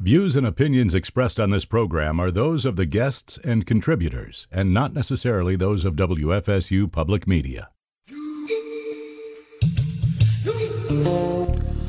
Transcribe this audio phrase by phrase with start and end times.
[0.00, 4.72] Views and opinions expressed on this program are those of the guests and contributors, and
[4.72, 7.70] not necessarily those of WFSU Public Media.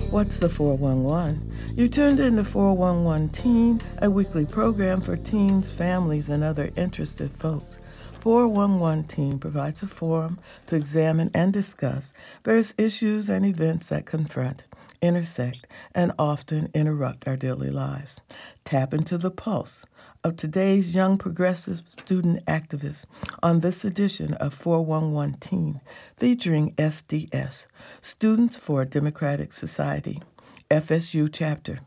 [0.09, 1.53] What's the 411?
[1.77, 7.29] You tuned in to 411 Teen, a weekly program for teens, families, and other interested
[7.37, 7.77] folks.
[8.21, 12.11] 411 Teen provides a forum to examine and discuss
[12.43, 14.63] various issues and events that confront,
[15.01, 18.19] intersect, and often interrupt our daily lives.
[18.65, 19.85] Tap into the pulse
[20.23, 23.05] of today's young progressive student activists
[23.41, 25.81] on this edition of 411 Teen,
[26.17, 27.65] featuring SDS,
[28.01, 30.21] Students for a Democratic Society,
[30.69, 31.79] FSU chapter.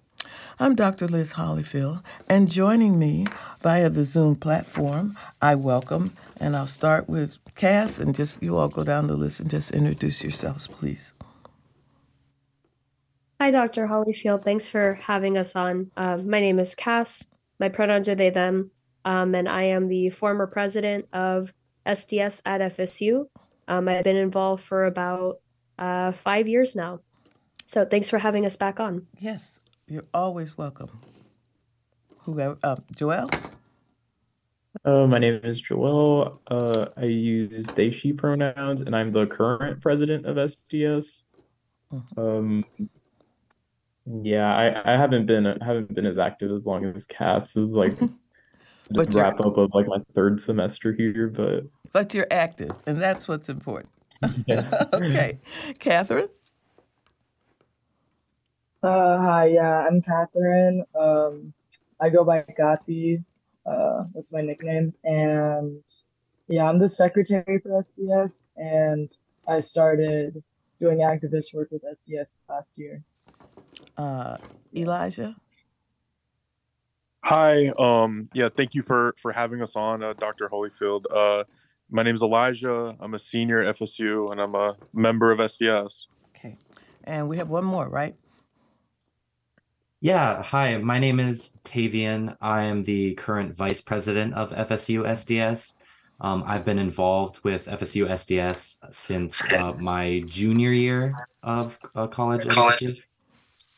[0.59, 1.09] I'm Dr.
[1.09, 3.27] Liz Hollyfield, and joining me
[3.60, 8.69] via the Zoom platform, I welcome, and I'll start with Cass, and just you all
[8.69, 11.13] go down the list and just introduce yourselves, please.
[13.42, 13.88] Hi, Dr.
[13.88, 14.45] Hollyfield.
[14.45, 15.91] Thanks for having us on.
[15.96, 17.27] Uh, my name is Cass.
[17.59, 18.70] My pronouns are they, them,
[19.05, 21.52] um, and I am the former president of
[21.84, 23.26] SDS at FSU.
[23.66, 25.40] Um, I've been involved for about
[25.76, 27.01] uh, five years now.
[27.66, 29.07] So thanks for having us back on.
[29.18, 31.01] Yes, you're always welcome.
[32.18, 33.29] Whoever, uh, Joel?
[34.84, 36.40] Uh, my name is Joel.
[36.46, 41.24] Uh, I use they, she pronouns, and I'm the current president of SDS.
[41.93, 42.16] Mhm.
[42.16, 42.65] Um,
[44.07, 47.71] yeah, I, I haven't been I haven't been as active as long as Cass is
[47.71, 47.99] like
[48.91, 53.01] But just wrap up of like my third semester here, but But you're active, and
[53.01, 53.91] that's what's important.
[54.47, 54.85] yeah.
[54.93, 55.39] okay.
[55.79, 56.29] Catherine?
[58.83, 60.85] Uh, hi, yeah, I'm Catherine.
[60.99, 61.53] Um,
[62.01, 63.23] I go by Kathy.
[63.65, 64.93] Uh, that's my nickname.
[65.05, 65.83] And
[66.49, 69.12] yeah, I'm the secretary for SDS, and
[69.49, 70.43] I started
[70.81, 73.03] doing activist work with SDS last year.
[73.97, 74.37] Uh,
[74.75, 75.37] Elijah?
[77.25, 77.69] Hi.
[77.78, 80.48] Um, yeah, thank you for for having us on, uh, Dr.
[80.48, 81.04] Holyfield.
[81.10, 81.44] Uh,
[81.91, 82.97] my name is Elijah.
[83.00, 86.06] I'm a senior at FSU, and I'm a member of SDS.
[86.34, 86.56] Okay.
[87.05, 88.16] And we have one more, right?
[90.00, 92.37] Yeah, hi, my name is Tavian.
[92.41, 95.77] I am the current vice president of FSU SDS.
[96.21, 102.47] Um, I've been involved with FSU SDS since uh, my junior year of uh, college
[102.47, 103.00] at FSU.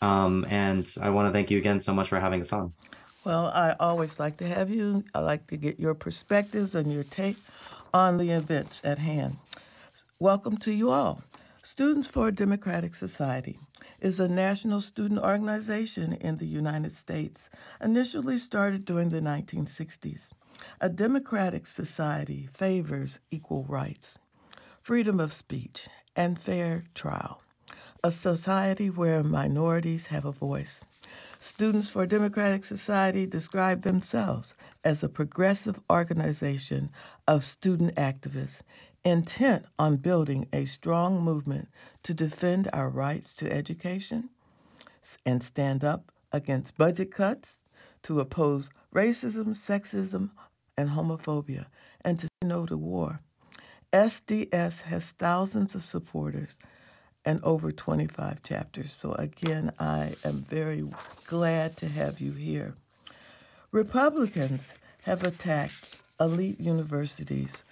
[0.04, 2.74] Um, and I want to thank you again so much for having us on.
[3.24, 5.02] Well, I always like to have you.
[5.14, 7.38] I like to get your perspectives and your take
[7.94, 9.38] on the events at hand.
[10.18, 11.22] Welcome to you all.
[11.62, 13.58] Students for a Democratic Society
[14.02, 17.48] is a national student organization in the United States,
[17.82, 20.32] initially started during the 1960s.
[20.82, 24.18] A democratic society favors equal rights,
[24.82, 27.40] freedom of speech, and fair trial.
[28.04, 30.84] A society where minorities have a voice.
[31.38, 34.54] Students for a Democratic Society describe themselves
[34.84, 36.90] as a progressive organization
[37.26, 38.60] of student activists
[39.06, 41.68] intent on building a strong movement
[42.02, 44.28] to defend our rights to education
[45.24, 47.62] and stand up against budget cuts,
[48.02, 50.28] to oppose racism, sexism,
[50.76, 51.64] and homophobia,
[52.02, 53.20] and to say no to war.
[53.94, 56.58] SDS has thousands of supporters
[57.24, 58.92] and over 25 chapters.
[58.92, 60.84] So, again, I am very
[61.26, 62.74] glad to have you here.
[63.72, 67.62] Republicans have attacked elite universities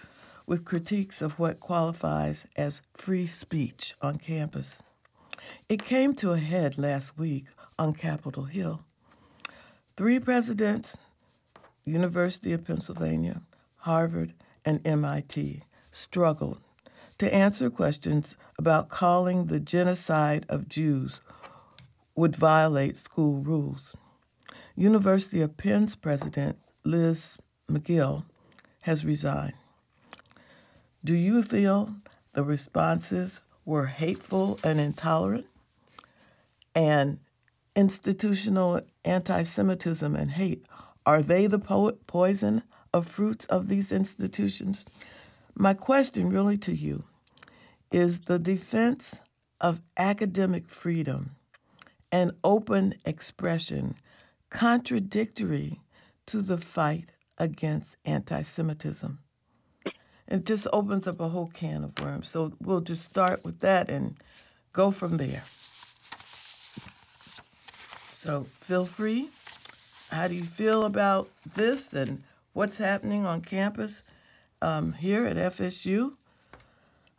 [0.47, 4.79] with critiques of what qualifies as free speech on campus.
[5.69, 7.47] It came to a head last week
[7.79, 8.85] on Capitol Hill.
[9.97, 10.97] Three presidents,
[11.85, 13.43] University of Pennsylvania,
[13.77, 16.61] Harvard, and MIT, struggled
[17.19, 21.21] to answer questions about calling the genocide of Jews
[22.15, 23.97] would violate school rules.
[24.77, 27.39] University of Penn's president, Liz
[27.71, 28.25] Magill,
[28.83, 29.55] has resigned.
[31.05, 31.95] Do you feel
[32.33, 35.47] the responses were hateful and intolerant?
[36.75, 37.19] And
[37.77, 40.65] institutional anti Semitism and hate,
[41.05, 42.63] are they the po- poison
[42.93, 44.85] of fruits of these institutions?
[45.55, 47.05] My question, really, to you
[47.91, 49.21] is the defense
[49.61, 51.37] of academic freedom
[52.11, 53.97] and open expression
[54.51, 55.81] contradictory
[56.27, 59.19] to the fight against anti Semitism?
[60.29, 62.29] It just opens up a whole can of worms.
[62.31, 64.17] So we'll just start with that and
[64.73, 65.43] go from there.
[68.15, 69.29] So feel free.
[70.11, 72.23] How do you feel about this and
[72.53, 74.03] what's happening on campus
[74.63, 76.15] um, here at FSU?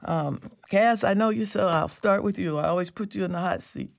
[0.05, 2.57] Um, Cass, I know you, so I'll start with you.
[2.57, 3.91] I always put you in the hot seat.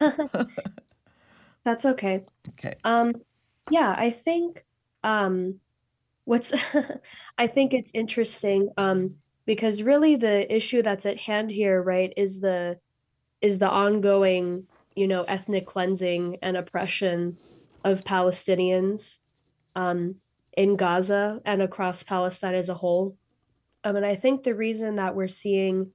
[1.64, 2.24] That's okay.
[2.50, 2.74] Okay.
[2.84, 3.14] Um,
[3.70, 4.64] yeah, I think
[5.04, 5.60] um,
[6.24, 6.52] what's
[7.38, 9.16] I think it's interesting um,
[9.46, 12.78] because really the issue that's at hand here, right, is the
[13.40, 17.36] is the ongoing, you know, ethnic cleansing and oppression
[17.84, 19.18] of Palestinians
[19.74, 20.16] um,
[20.56, 23.16] in Gaza and across Palestine as a whole.
[23.84, 25.90] Um, and I think the reason that we're seeing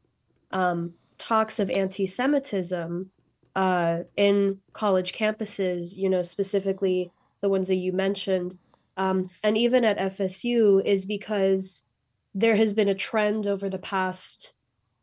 [0.51, 3.09] um, talks of anti-Semitism
[3.55, 7.11] uh, in college campuses, you know, specifically
[7.41, 8.57] the ones that you mentioned,
[8.97, 11.83] um, and even at FSU, is because
[12.33, 14.53] there has been a trend over the past,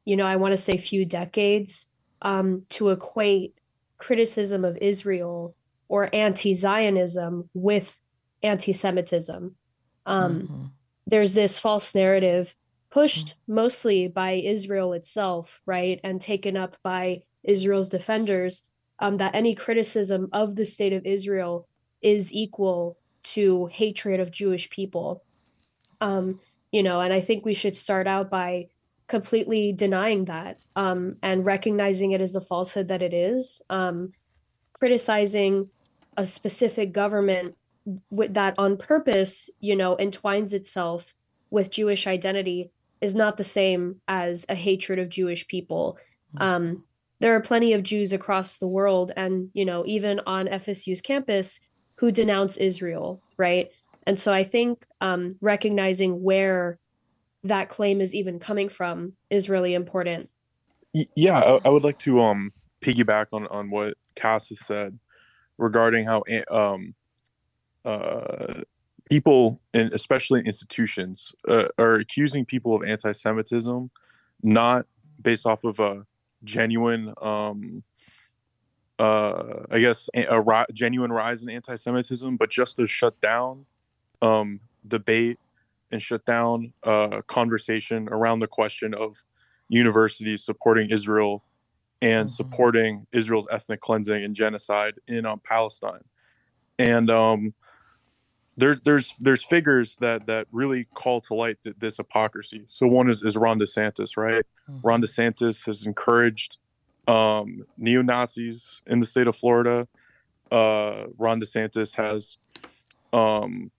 [0.05, 1.87] you know, I want to say few decades,
[2.23, 3.55] um, to equate
[3.99, 5.55] criticism of Israel
[5.89, 7.97] or anti-Zionism with
[8.45, 9.57] anti-Semitism.
[10.07, 10.71] Um, Mhm.
[11.07, 12.55] There's this false narrative
[12.91, 18.65] pushed mostly by Israel itself, right, and taken up by Israel's defenders,
[19.01, 21.67] um, that any criticism of the state of Israel
[22.01, 25.25] is equal to hatred of Jewish people.
[26.01, 26.41] Um,
[26.71, 28.69] you know, and I think we should start out by
[29.09, 33.61] completely denying that um, and recognizing it as the falsehood that it is.
[33.69, 34.13] Um,
[34.73, 35.69] criticizing
[36.17, 37.57] a specific government
[38.11, 41.15] with that on purpose, you know, entwines itself
[41.51, 42.71] with Jewish identity
[43.01, 45.99] is not the same as a hatred of Jewish people.
[46.39, 46.85] Um,
[47.21, 51.61] there are plenty of Jews across the world and, you know, even on FSU's campus
[51.97, 53.71] who denounce Israel, right?
[54.07, 56.79] And so I think um, recognizing where
[57.45, 60.31] that claim is even coming from is really important.
[61.15, 64.99] Yeah, I, I would like to um piggyback on on what Cass has said
[65.59, 66.95] regarding how um
[67.85, 68.63] uh
[69.11, 73.91] people and especially institutions uh, are accusing people of anti-Semitism
[74.43, 74.87] not
[75.21, 76.07] based off of a
[76.45, 77.83] genuine um
[78.99, 83.67] uh I guess a, ri- genuine rise in anti-Semitism, but just to shut down
[84.23, 85.39] um debate
[85.91, 89.25] and shut down uh conversation around the question of
[89.69, 91.43] universities supporting Israel
[92.03, 92.33] and Mhm.
[92.33, 96.05] supporting Israel's ethnic cleansing and genocide in um, Palestine.
[96.79, 97.55] And um,
[98.57, 102.65] there's there's there's figures that that really call to light th- this hypocrisy.
[102.69, 104.45] So one is is Ron DeSantis, right?
[104.83, 106.59] Ron DeSantis has encouraged
[107.09, 109.89] um, neo Nazis in the state of Florida.
[110.51, 112.39] Uh, Ron DeSantis has
[113.13, 113.71] um,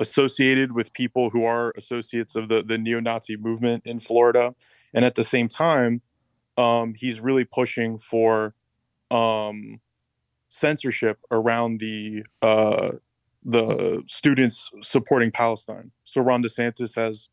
[0.00, 4.54] associated with people who are associates of the the neo Nazi movement in Florida,
[4.94, 6.00] and at the same time,
[6.56, 8.54] um, he's really pushing for
[9.10, 9.80] um,
[10.48, 12.92] censorship around the uh,
[13.46, 15.92] the students supporting Palestine.
[16.04, 17.28] So Ron DeSantis has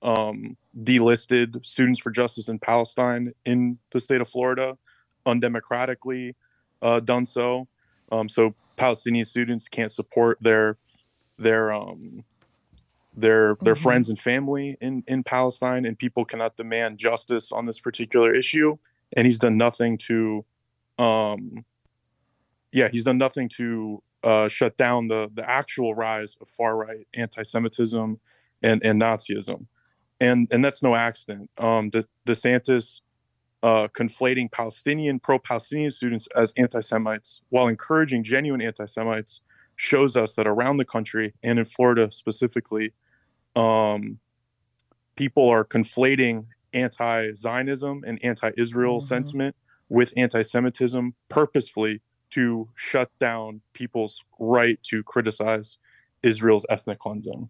[0.00, 4.78] um, delisted Students for Justice in Palestine in the state of Florida,
[5.26, 6.34] undemocratically
[6.80, 7.68] uh, done so.
[8.10, 10.78] Um, so Palestinian students can't support their
[11.38, 12.24] their um,
[13.14, 13.82] their their Mhm.
[13.82, 18.78] friends and family in in Palestine, and people cannot demand justice on this particular issue.
[19.16, 20.44] And he's done nothing to,
[20.98, 21.64] um,
[22.72, 27.06] yeah, he's done nothing to uh, shut down the the actual rise of far right
[27.14, 28.18] anti-Semitism
[28.62, 29.66] and and Nazism,
[30.20, 31.50] and and that's no accident.
[31.58, 33.00] Um, De- DeSantis
[33.62, 39.40] uh, conflating Palestinian pro-Palestinian students as anti-Semites while encouraging genuine anti-Semites
[39.76, 42.92] shows us that around the country and in Florida specifically,
[43.56, 44.18] um,
[45.16, 49.02] people are conflating anti-Zionism and anti-Israel Mhm.
[49.02, 49.56] sentiment
[49.88, 55.78] with anti-Semitism purposefully to shut down people's right to criticize
[56.22, 57.48] Israel's ethnic cleansing.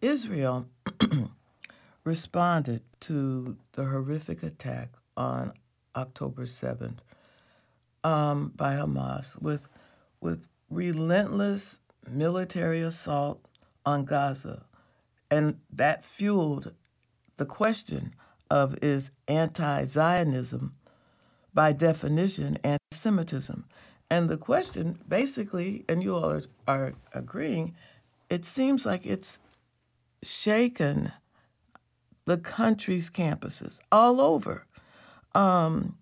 [0.00, 0.66] Israel
[2.04, 5.52] responded to the horrific attack on
[5.96, 6.98] October 7th
[8.04, 9.68] um, by Hamas with,
[10.20, 13.44] with relentless military assault
[13.84, 14.64] on Gaza.
[15.30, 16.72] And that fueled
[17.36, 18.14] the question
[18.50, 20.74] of is anti Zionism,
[21.54, 23.64] by definition, anti Semitism?
[24.10, 27.74] And the question basically, and you all are, are agreeing,
[28.30, 29.38] it seems like it's
[30.22, 31.12] shaken
[32.24, 34.66] the country's campuses all over.
[35.34, 35.96] Um,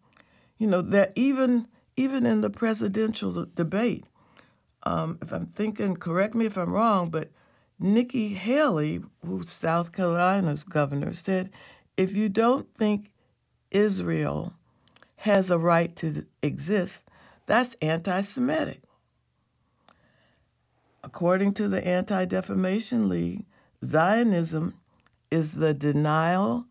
[0.58, 4.04] you know that even even in the presidential debate,
[4.82, 7.30] um, if I'm thinking, correct me if I'm wrong, but
[7.78, 11.50] Nikki Haley, who's South Carolina's governor, said,
[11.96, 13.10] if you don't think
[13.70, 14.54] Israel
[15.16, 17.08] has a right to exist,
[17.46, 18.82] that's anti-Semitic.
[21.02, 23.44] According to the Anti Defamation League,
[23.84, 24.74] Zionism
[25.30, 26.66] is the denial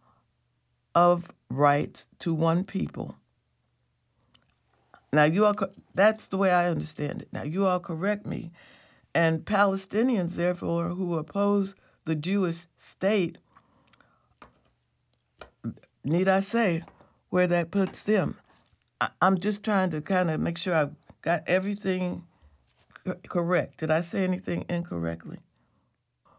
[0.94, 3.16] of rights to one people.
[5.14, 7.30] Now you all—that's the way I understand it.
[7.32, 8.52] Now you all correct me.
[9.14, 11.74] And Palestinians, therefore, who oppose
[12.04, 13.38] the Jewish state,
[16.04, 16.84] need I say
[17.36, 18.38] where that puts them?
[19.02, 22.24] I, I'm just trying to kind of make sure I've got everything
[23.04, 23.80] co- correct.
[23.80, 25.40] Did I say anything incorrectly?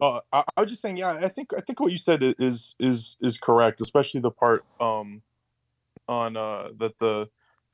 [0.01, 2.75] Uh, I, I was just saying, yeah, I think I think what you said is
[2.81, 5.21] is is correct, especially the part um
[6.09, 7.29] on uh that the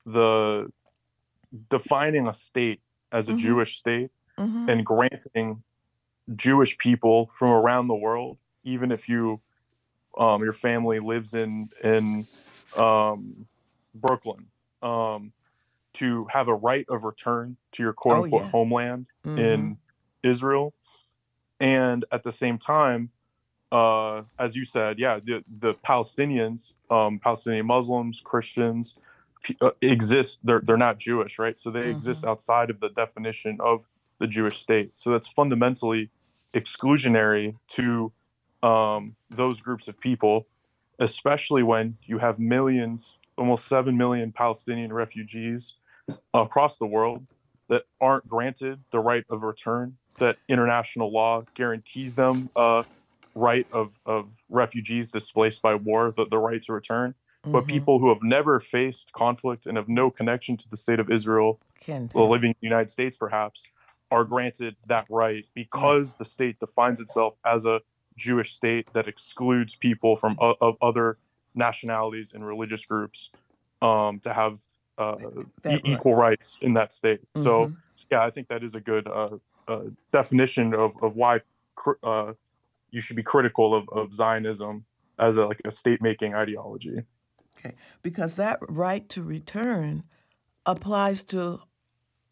[0.04, 0.72] the
[1.70, 2.80] defining a state
[3.12, 3.38] as a Mhm.
[3.38, 4.68] Jewish state Mm-hmm.
[4.68, 5.62] and granting
[6.34, 9.40] Jewish people from around the world, even if you
[10.18, 12.26] um your family lives in in
[12.76, 13.46] um
[13.94, 14.46] Brooklyn,
[14.82, 15.32] um
[15.94, 18.52] to have a right of return to your quote Oh, unquote yeah.
[18.52, 19.36] homeland Mhm.
[19.36, 19.78] in
[20.22, 20.74] Israel,
[21.60, 23.10] and at the same time,
[23.70, 28.96] uh, as you said, yeah, the, the Palestinians, um, Palestinian Muslims, Christians,
[29.60, 30.40] uh, exist.
[30.42, 31.58] They're they're not Jewish, right?
[31.58, 33.88] So they exist outside of the definition of
[34.18, 34.92] the Jewish state.
[34.96, 36.10] So that's fundamentally
[36.54, 38.12] exclusionary to
[38.62, 40.46] um, those groups of people,
[41.02, 45.74] especially when you have millions, almost seven million Palestinian refugees
[46.32, 47.26] across the world
[47.68, 52.82] that aren't granted the right of return that international law guarantees them uh,
[53.34, 57.14] right of, of refugees displaced by war the, the right to return.
[57.44, 57.68] But Mhm.
[57.68, 61.60] people who have never faced conflict and have no connection to the state of israel
[62.28, 63.66] living in the united states perhaps
[64.10, 67.80] are granted that right because the state defines itself as a
[68.16, 71.18] jewish state that excludes people from o- of other
[71.54, 73.30] nationalities and religious groups
[73.82, 74.58] um, to have
[74.98, 75.16] uh,
[75.70, 77.76] e- equal rights in that state so Mhm.
[78.10, 79.36] yeah, I think that is a good uh,
[79.68, 81.40] uh, definition of, of why
[81.76, 82.32] cr- uh,
[82.90, 84.84] you should be critical of, of Zionism
[85.18, 87.02] as a, like a state making ideology.
[87.56, 90.02] Okay, because that right to return
[90.66, 91.60] applies to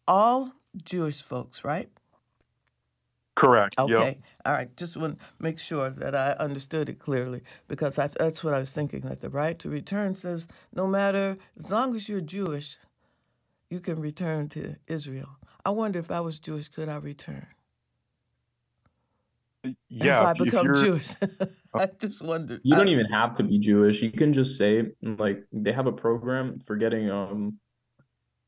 [0.07, 0.51] all
[0.83, 1.89] Jewish folks, right?
[3.35, 3.79] Correct.
[3.79, 4.17] Okay, Yep.
[4.45, 4.75] all right.
[4.77, 8.59] Just want to make sure that I understood it clearly because I, that's what I
[8.59, 9.01] was thinking.
[9.01, 12.77] That the right to return says no matter as long as you're Jewish,
[13.69, 15.29] you can return to Israel.
[15.65, 17.47] I wonder if I was Jewish, could I return?
[19.89, 20.21] Yeah.
[20.21, 21.13] if I if- if become you're- Jewish,
[21.73, 22.61] I just wondered.
[22.63, 24.01] You don't even have to be Jewish.
[24.01, 27.59] You can just say like they have a program for getting um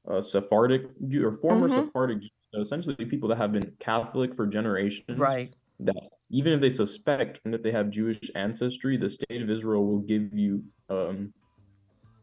[0.08, 1.86] a Sephardic Jew or former Mhm.
[1.86, 5.18] Sephardic Jews, so essentially people that have been Catholic for generations.
[5.18, 5.54] right.
[5.80, 9.86] That even if they suspect and that they have Jewish ancestry, the state of Israel
[9.86, 11.34] will give you um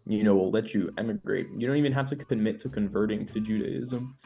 [0.07, 1.47] you know, will let you emigrate.
[1.57, 4.17] You don't even have to commit to converting to Judaism.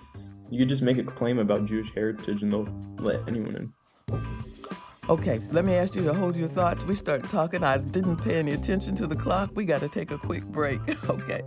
[0.51, 2.69] You could just make a claim about Jewish heritage and they'll
[2.99, 3.73] let anyone in.
[5.09, 6.85] Okay, let me ask you to hold your thoughts.
[6.85, 7.63] We started talking.
[7.63, 9.51] I didn't pay any attention to the clock.
[9.55, 10.81] We got to take a quick break.
[11.09, 11.43] Okay.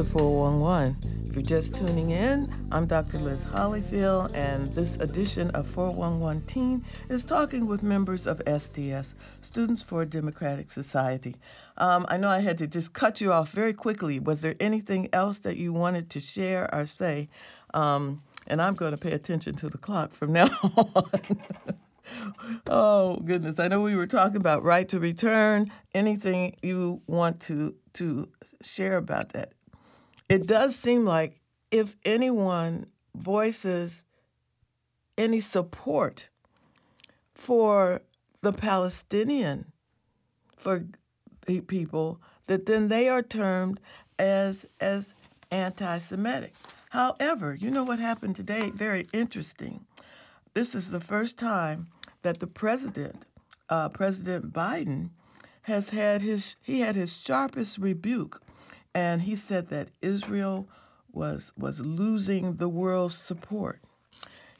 [0.00, 1.26] The 411?
[1.28, 3.18] If you're just tuning in, I'm Dr.
[3.18, 9.82] Liz Hollyfield, and this edition of 411 Teen is talking with members of SDS, Students
[9.82, 11.36] for a Democratic Society.
[11.76, 14.18] Um, I know I had to just cut you off very quickly.
[14.18, 17.28] Was there anything else that you wanted to share or say?
[17.74, 21.20] Um, and I'm going to pay attention to the clock from now on.
[22.70, 23.58] oh goodness!
[23.58, 25.70] I know we were talking about right to return.
[25.92, 28.30] Anything you want to to
[28.62, 29.52] share about that?
[30.30, 31.40] It does seem like
[31.72, 34.04] if anyone voices
[35.18, 36.28] any support
[37.34, 38.02] for
[38.40, 39.72] the Palestinian
[40.56, 40.84] for
[41.66, 43.80] people, that then they are termed
[44.20, 45.14] as as
[45.50, 46.54] anti-Semitic.
[46.90, 48.70] However, you know what happened today?
[48.70, 49.84] Very interesting.
[50.54, 51.88] This is the first time
[52.22, 53.26] that the president,
[53.68, 55.10] uh, President Biden,
[55.62, 58.40] has had his he had his sharpest rebuke,
[58.94, 60.68] and he said that Israel
[61.12, 63.80] was was losing the world's support.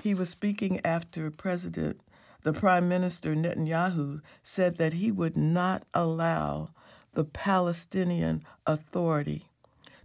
[0.03, 2.01] He was speaking after President,
[2.43, 6.71] the Prime Minister Netanyahu said that he would not allow
[7.13, 9.47] the Palestinian Authority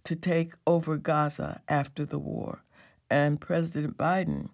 [0.03, 2.63] to take over Gaza after the war.
[3.09, 4.49] And President Biden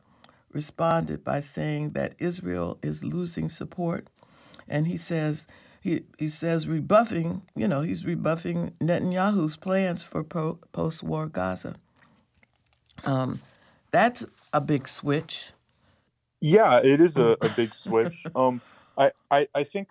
[0.51, 4.08] responded by saying that Israel is losing support.
[4.68, 5.48] And he says,
[5.82, 11.76] he, he says rebuffing, you know, he's rebuffing Netanyahu's plans for po- post war Gaza.
[13.04, 13.42] Um,
[13.90, 14.24] that's
[14.54, 15.52] a big switch.
[16.40, 18.26] Yeah, it is a, a big switch.
[18.36, 18.62] um,
[18.96, 19.90] I, I, I think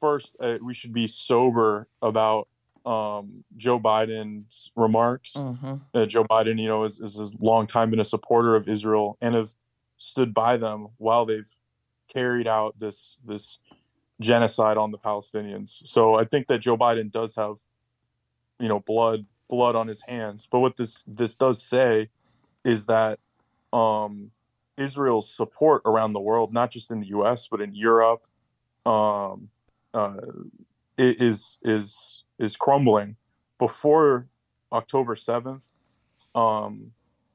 [0.00, 2.48] first uh, we should be sober about
[2.84, 5.34] um, Joe Biden's remarks.
[5.34, 5.74] Mm-hmm.
[5.94, 9.16] Uh, Joe Biden, you know, is, is has long time been a supporter of Israel
[9.20, 9.54] and of
[9.98, 11.50] stood by them while they've
[12.08, 13.58] carried out this this
[14.20, 15.80] genocide on the Palestinians.
[15.84, 17.56] So I think that Joe Biden does have,
[18.58, 20.48] you know, blood blood on his hands.
[20.50, 22.10] But what this this does say
[22.64, 23.18] is that
[23.72, 24.30] um,
[24.76, 27.48] Israel's support around the world, not just in the U.S.
[27.48, 28.26] but in Europe,
[28.86, 29.48] um,
[29.94, 30.16] uh,
[30.96, 33.16] is is is crumbling.
[33.58, 34.28] Before
[34.72, 35.64] October seventh,
[36.34, 36.92] um,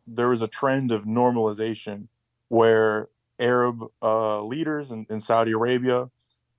[0.07, 2.07] there was a trend of normalization
[2.49, 3.09] where
[3.39, 6.09] Arab uh, leaders in, in, Saudi Arabia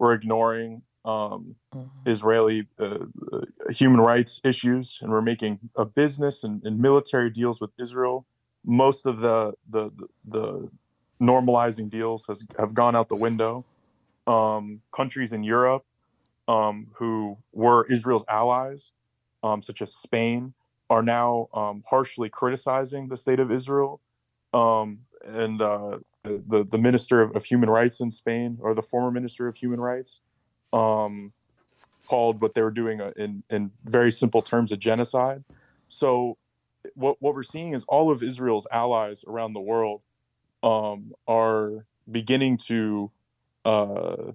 [0.04, 1.88] were ignoring um, mm-hmm.
[2.06, 7.60] Israeli uh, uh, human rights issues and we're making a business and, and, military deals
[7.60, 8.26] with Israel.
[8.64, 10.70] Most of the the, the, the
[11.20, 13.64] normalizing deals has have gone out the window.
[14.26, 15.84] Um, countries in Europe
[16.48, 18.92] um, who were Israel's allies,
[19.42, 20.54] um, such as Spain,
[20.88, 24.00] are now um, harshly criticizing the state of Israel.
[24.52, 29.10] Um, and uh, the the minister of, of, human rights in Spain, or the former
[29.10, 30.20] minister of human rights,
[30.72, 31.32] um,
[32.06, 35.44] called what they were doing a, in in very simple terms a genocide.
[35.88, 36.38] So,
[36.94, 40.02] what what we're seeing is all of Israel's allies around the world
[40.62, 43.10] um, are beginning to
[43.64, 44.32] uh,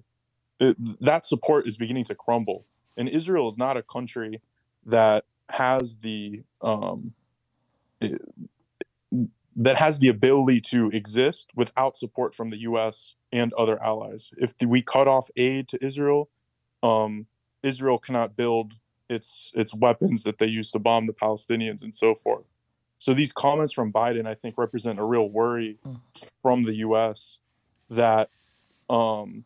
[0.60, 2.66] it, that support is beginning to crumble.
[2.96, 4.40] And Israel is not a country
[4.86, 7.12] that has the um,
[8.00, 8.22] it,
[9.56, 13.14] that has the ability to exist without support from the U.S.
[13.32, 14.30] and other allies.
[14.36, 16.28] If we cut off aid to Israel,
[16.82, 17.26] um,
[17.62, 18.74] Israel cannot build
[19.08, 22.44] its its weapons that they use to bomb the Palestinians and so forth.
[22.98, 25.78] So these comments from Biden, I think, represent a real worry
[26.42, 27.38] from the U.S.
[27.88, 28.30] that
[28.88, 29.44] um,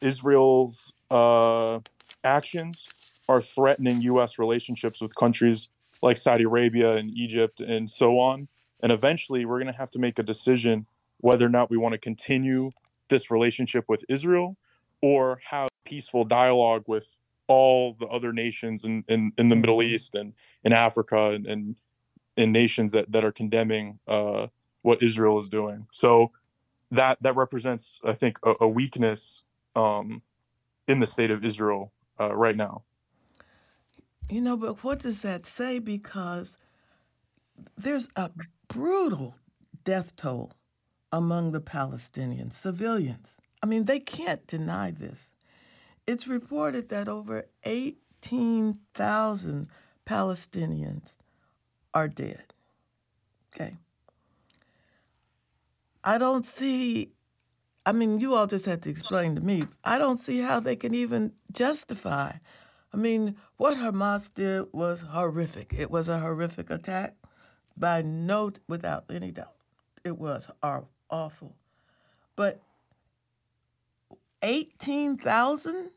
[0.00, 1.80] Israel's uh,
[2.24, 2.88] actions
[3.28, 4.38] are threatening U.S.
[4.38, 5.70] relationships with countries
[6.02, 8.48] like Saudi Arabia and Egypt and so on.
[8.82, 10.86] And eventually, we're going to have to make a decision
[11.18, 12.70] whether or not we want to continue
[13.08, 14.56] this relationship with Israel
[15.02, 19.94] or have peaceful dialogue with all the other nations in, in, in the Middle mm-hmm.
[19.94, 20.32] East and
[20.64, 21.76] in Africa and, and
[22.36, 24.46] in nations that, that are condemning uh,
[24.82, 25.86] what Israel is doing.
[25.90, 26.30] So
[26.92, 29.42] that that represents, I think, a, a weakness
[29.76, 30.22] um,
[30.88, 32.82] in the state of Israel uh, right now.
[34.28, 35.78] You know, but what does that say?
[35.78, 36.56] Because
[37.76, 38.30] there's a
[38.70, 39.34] brutal
[39.84, 40.52] death toll
[41.12, 43.36] among the Palestinian civilians.
[43.62, 45.34] I mean, they can't deny this.
[46.06, 49.68] It's reported that over 18,000
[50.06, 51.18] Palestinians
[51.92, 52.54] are dead.
[53.52, 53.76] Okay.
[56.02, 57.12] I don't see
[57.86, 59.64] I mean, you all just had to explain to me.
[59.82, 62.32] I don't see how they can even justify.
[62.92, 65.74] I mean, what Hamas did was horrific.
[65.76, 67.16] It was a horrific attack,
[67.80, 69.54] by no, without any doubt.
[70.04, 70.48] It was
[71.10, 71.56] awful.
[72.36, 72.60] But
[74.42, 75.90] 18,000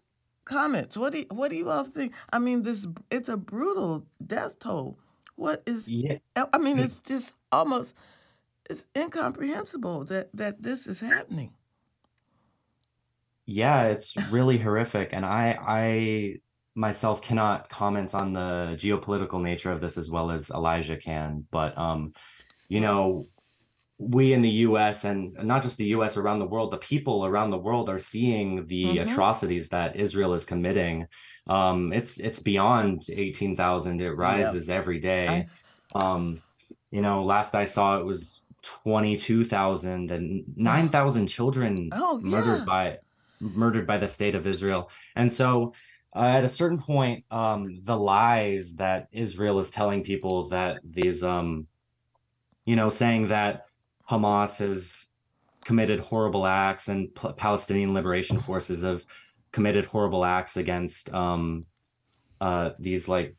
[0.45, 0.97] comments.
[0.97, 2.13] What do you, what do you all think?
[2.31, 4.97] I mean, this it's a brutal death toll.
[5.35, 5.87] What is?
[5.87, 6.17] Yeah.
[6.35, 7.95] I mean, it's just almost
[8.69, 11.53] it's incomprehensible that that this is happening.
[13.45, 15.09] Yeah, it's really horrific.
[15.11, 16.35] And I I
[16.75, 21.77] myself cannot comment on the geopolitical nature of this as well as Elijah can, but
[21.77, 22.13] um,
[22.67, 23.27] you know,
[23.99, 27.51] we in the US and not just the US around the world, the people around
[27.51, 29.09] the world are seeing the mm-hmm.
[29.09, 31.07] atrocities that Israel is committing.
[31.47, 34.01] Um, it's it's beyond 18,000.
[34.01, 34.77] It rises yep.
[34.77, 35.47] every day.
[35.95, 36.13] I...
[36.13, 36.41] Um,
[36.89, 42.29] you know, last I saw it was 22,000 and 9,000 children oh, yeah.
[42.29, 42.97] murdered by
[43.39, 44.89] murdered by the state of Israel.
[45.15, 45.73] And so
[46.15, 51.23] uh, at a certain point, um, the lies that Israel is telling people that these,
[51.23, 51.67] um,
[52.65, 53.65] you know, saying that
[54.09, 55.07] Hamas has
[55.65, 59.05] committed horrible acts and P- Palestinian liberation forces have
[59.51, 61.65] committed horrible acts against um,
[62.41, 63.35] uh, these like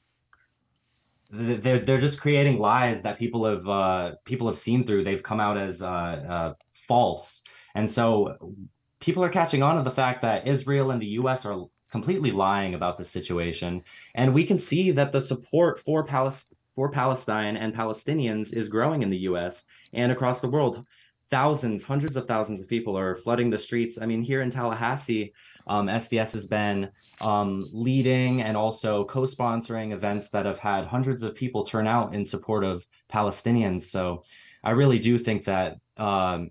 [1.31, 5.05] they're they're just creating lies that people have uh, people have seen through.
[5.05, 6.55] They've come out as uh, uh,
[6.89, 7.43] false,
[7.75, 8.57] and so
[9.01, 11.45] people are catching on to the fact that Israel and the U.S.
[11.45, 13.81] are completely lying about the situation,
[14.17, 19.03] and we can see that the support for Palestine for Palestine and Palestinians is growing
[19.03, 19.67] in the U.S.
[19.93, 20.85] and across the world.
[21.31, 23.97] Thousands, hundreds of thousands of people are flooding the streets.
[24.03, 25.33] I mean, here in Tallahassee,
[25.69, 31.37] um, SDS has been um, leading and also co-sponsoring events that have had hundreds of
[31.37, 33.83] people turn out in support of Palestinians.
[33.83, 34.25] So
[34.65, 36.51] I really do think that um,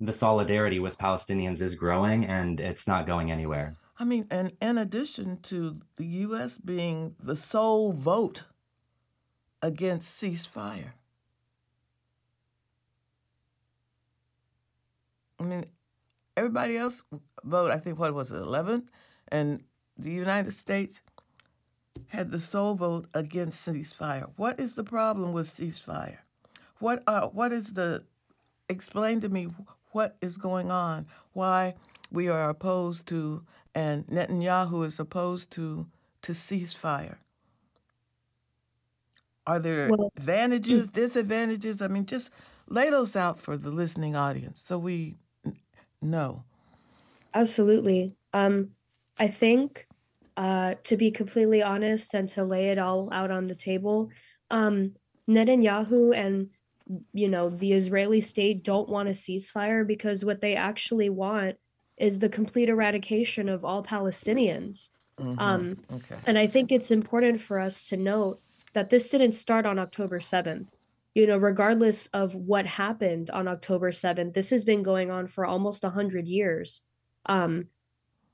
[0.00, 3.76] the solidarity with Palestinians is growing and it's not going anywhere.
[3.98, 6.58] I mean, and in addition to the U.S.
[6.58, 8.44] being the sole vote
[9.62, 10.92] against ceasefire.
[15.38, 15.66] I mean,
[16.36, 17.02] everybody else
[17.44, 18.88] voted, I think, what was it, 11?
[19.28, 19.62] And
[19.96, 21.02] the United States
[22.08, 24.30] had the sole vote against ceasefire.
[24.36, 26.18] What is the problem with ceasefire?
[26.80, 28.04] What uh, what is the
[28.68, 29.48] explain to me
[29.92, 31.06] what is going on?
[31.32, 31.74] Why
[32.10, 33.44] we are opposed to
[33.74, 35.86] and Netanyahu is opposed to
[36.22, 37.16] to ceasefire?
[39.46, 41.82] Are there Well, advantages, disadvantages?
[41.82, 42.30] I mean, just
[42.68, 45.16] lay those out for the listening audience so we
[46.00, 46.44] know.
[47.34, 48.14] Absolutely.
[48.32, 48.70] Um,
[49.18, 49.86] I think,
[50.36, 54.10] uh, to be completely honest and to lay it all out on the table,
[54.50, 54.94] um,
[55.28, 56.50] Netanyahu and
[57.14, 61.56] you know the Israeli state don't want a ceasefire because what they actually want
[61.96, 64.90] is the complete eradication of all Palestinians.
[65.18, 66.16] hmm Um, Okay.
[66.26, 68.40] and I think it's important for us to note
[68.72, 70.68] that this didn't start on October 7th.
[71.14, 75.46] You know, regardless of what happened on October 7th, this has been going on for
[75.46, 76.82] almost 100 years.
[77.26, 77.68] Um,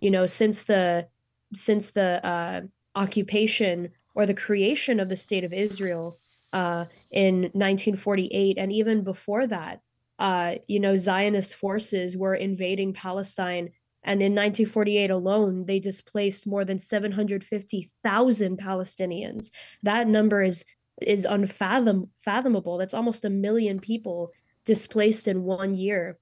[0.00, 1.08] you know, since the
[1.54, 2.60] since the uh,
[2.94, 6.16] occupation or the creation of the state of Israel
[6.52, 9.80] uh, in 1948, and even before that,
[10.20, 13.70] uh, you know, Zionist forces were invading Palestine
[14.02, 19.50] and in 1948 alone, they displaced more than 750,000 Palestinians.
[19.82, 20.64] That number is
[21.02, 22.76] is unfathom fathomable.
[22.76, 24.32] That's almost a million people
[24.66, 26.18] displaced in one year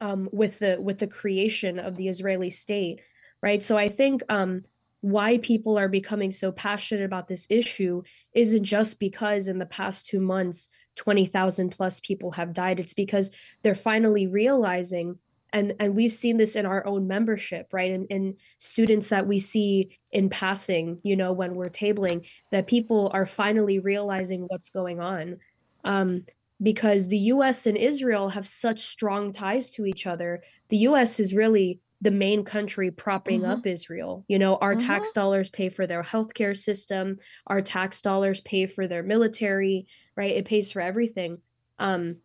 [0.00, 3.00] um, with the with the creation of the Israeli state,
[3.42, 3.62] right?
[3.62, 4.64] So I think um,
[5.04, 10.06] why people are becoming so passionate about this issue isn't just because in the past
[10.06, 12.80] two months 20,000 plus people have died.
[12.80, 13.30] It's because
[13.62, 15.18] they're finally realizing
[15.52, 17.90] and and we've seen this in our own membership right?
[17.92, 23.10] And in students that we see in passing you know when we're tabling that people
[23.12, 25.36] are finally realizing what's going on.
[25.84, 26.24] Um,
[26.62, 30.42] because the us and israel have such strong ties to each other.
[30.70, 33.50] The us is really the main country propping Mhm.
[33.50, 38.40] up israel you know our tax dollars pay for their healthcare system our tax dollars
[38.42, 41.38] pay for their military right it pays for everything
[41.78, 42.16] um,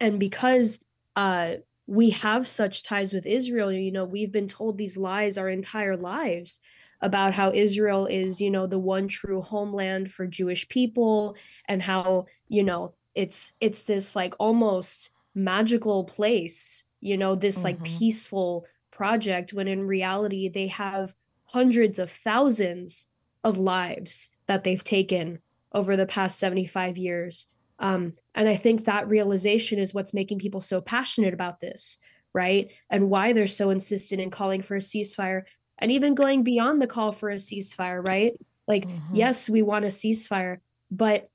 [0.00, 0.82] and because
[1.16, 1.54] uh,
[1.86, 3.72] we have such ties with Israel.
[3.72, 6.60] You know, we've been told these lies our entire lives
[7.00, 12.26] about how Israel is, you know, the one true homeland for Jewish people and how,
[12.48, 17.84] you know, it's it's this like almost magical place, you know, this like Mhm.
[17.84, 18.66] peaceful
[18.96, 23.06] project when in reality they have hundreds of thousands
[23.44, 25.38] of lives that they've taken
[25.72, 27.48] over the past 75 years.
[27.78, 31.98] Um, and I think that realization is what's making people so passionate about this,
[32.32, 32.70] right?
[32.88, 35.42] And why they're so insistent in calling for a ceasefire
[35.78, 38.32] and even going beyond the call for a ceasefire, right?
[38.66, 39.10] Like, Mhm.
[39.12, 41.28] yes, we want a ceasefire, but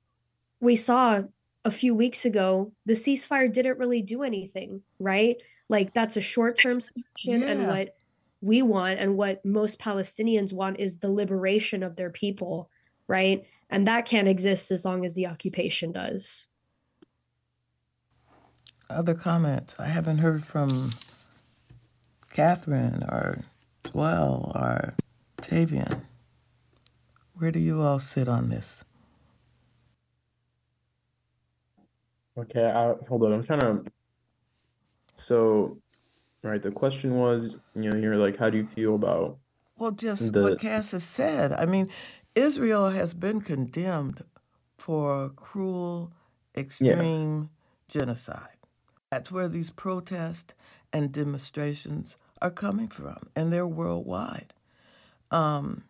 [0.60, 1.22] we saw
[1.64, 5.40] a few weeks ago the ceasefire didn't really do anything, right?
[5.72, 7.42] Like, that's a short term solution.
[7.44, 7.96] And what
[8.42, 12.68] we want and what most Palestinians want is the liberation of their people,
[13.08, 13.42] right?
[13.70, 16.46] And that can't exist as long as the occupation does.
[18.90, 19.74] Other comments?
[19.78, 20.90] I haven't heard from
[22.34, 23.38] Catherine or
[23.90, 24.94] Joel or
[25.38, 26.02] Tavian.
[27.38, 28.84] Where do you all sit on this?
[32.36, 33.32] Okay, I, hold on.
[33.32, 33.84] I'm trying to.
[35.16, 35.78] So,
[36.42, 39.38] right, the question was, you know, you're like, how do you feel about
[39.78, 41.52] Well, just the what Cass has said.
[41.52, 41.88] I mean,
[42.34, 44.24] Israel has been condemned
[44.78, 46.12] for cruel,
[46.54, 47.50] yeah, extreme
[47.88, 48.56] genocide.
[49.10, 50.54] That's where these protests
[50.92, 54.54] and demonstrations are coming from, and they're worldwide.
[55.30, 55.84] Um,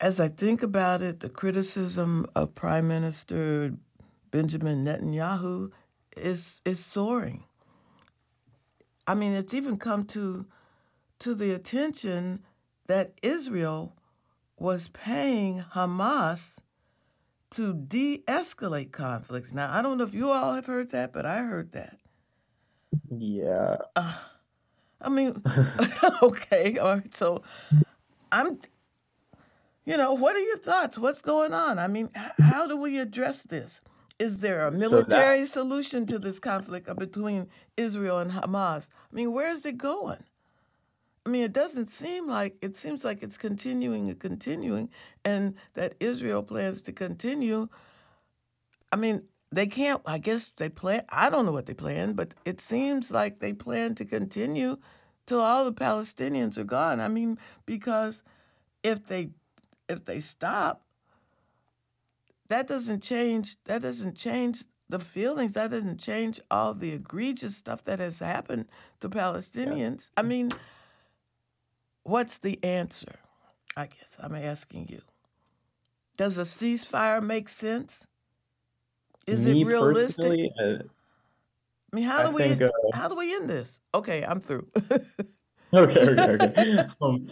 [0.00, 3.74] as I think about it, the criticism of Prime Minister
[4.30, 5.70] Benjamin Netanyahu
[6.16, 7.44] is is soaring.
[9.06, 10.46] I mean, it's even come to
[11.20, 12.42] to the attention
[12.86, 13.96] that Israel
[14.58, 16.58] was paying Hamas
[17.52, 19.52] to de-escalate conflicts.
[19.52, 21.98] Now, I don't know if you all have heard that, but I heard that.
[23.10, 23.76] yeah.
[23.96, 24.14] Uh,
[25.00, 25.42] I mean,
[26.22, 27.16] okay, all right.
[27.16, 27.42] So,
[28.32, 28.60] I'm,
[29.86, 30.98] you know, what are your thoughts?
[30.98, 31.78] What's going on?
[31.78, 33.80] I mean, how do we address this?
[34.18, 38.88] Is there a So that military solution to this conflict uh, between Israel and Hamas?
[39.12, 40.22] I mean, where is it going?
[41.26, 44.90] I mean, it doesn't seem like it seems like it's continuing and continuing,
[45.24, 47.68] and that Israel plans to continue.
[48.92, 50.02] I mean, they can't.
[50.06, 51.04] I guess they plan.
[51.08, 54.76] I don't know what they plan, but it seems like they plan to continue
[55.26, 57.00] till all the Palestinians are gone.
[57.00, 58.22] I mean, because
[58.82, 59.30] if they
[59.88, 60.83] if they stop,
[62.48, 63.56] that doesn't change.
[63.64, 65.52] That doesn't change the feelings.
[65.54, 68.66] That doesn't change all the egregious stuff that has happened
[69.00, 70.10] to Palestinians.
[70.16, 70.52] I mean,
[72.02, 73.16] what's the answer?
[73.76, 75.00] I guess I'm asking you.
[76.16, 78.06] Does a ceasefire make sense?
[79.26, 80.52] Is Me it realistic?
[80.60, 80.64] uh,
[81.92, 83.80] I mean, how I do we think, uh, how do we end this?
[83.94, 84.68] Okay, I'm through.
[85.74, 86.86] Okay, okay, okay.
[87.00, 87.26] Um,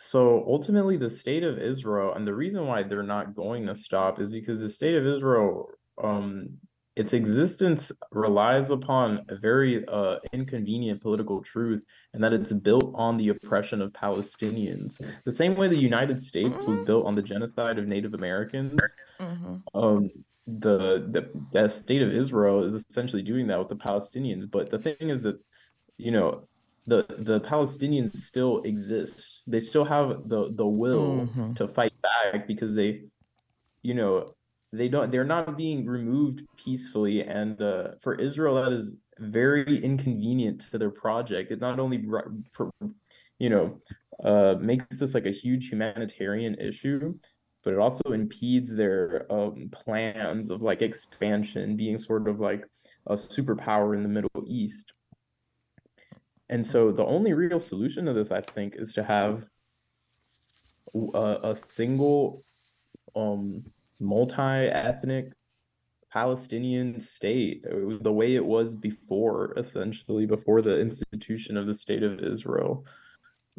[0.00, 4.18] so ultimately, the state of Israel, and the reason why they're not going to stop
[4.18, 5.68] is because the state of Israel,
[6.02, 6.58] um,
[6.96, 11.84] its existence relies upon a very uh, inconvenient political truth,
[12.14, 15.00] and that it's built on the oppression of Palestinians.
[15.26, 18.80] The same way the United States was built on the genocide of Native Americans,
[19.20, 19.62] Mhm.
[19.74, 20.10] um,
[20.46, 24.50] the, the the state of Israel is essentially doing that with the Palestinians.
[24.50, 25.38] But the thing is that
[25.98, 26.48] you know
[26.86, 29.42] the the Palestinians still exist.
[29.46, 31.56] They still have the the will Mhm.
[31.56, 33.04] to fight back because they,
[33.82, 34.34] you know,
[34.72, 37.22] they don't they're not being removed peacefully.
[37.22, 41.50] And uh, for Israel, that is very inconvenient to their project.
[41.52, 41.98] It not only
[43.38, 43.80] you know
[44.24, 47.14] uh, makes this like a huge humanitarian issue,
[47.64, 52.64] but it also impedes their um, plans of like expansion, being sort of like
[53.06, 54.92] a superpower in the Middle East.
[56.50, 59.44] And so the only real solution to this, I think, is to have
[61.14, 62.44] a single
[63.14, 63.64] um
[64.00, 65.32] multi-ethnic
[66.12, 72.02] Palestinian state, uh, the way it was before, essentially, before the institution of the state
[72.02, 72.84] of Israel.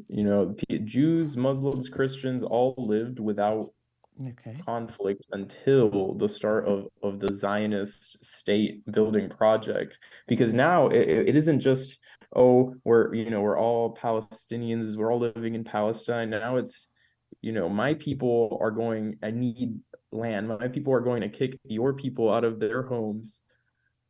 [0.10, 3.72] You know, Jews, Muslims, Christians all lived without
[4.30, 4.62] Okay.
[4.66, 9.98] conflict until the start of, of the Zionist state building project.
[10.28, 12.00] Because now it, it isn't just,
[12.36, 16.30] oh, we're, you know, we're all Palestinians, we're all living in Palestine.
[16.30, 16.88] Now it's,
[17.41, 19.80] you know, my people are going, I need
[20.12, 20.48] land.
[20.48, 23.41] My people are going to kick your people out of their homes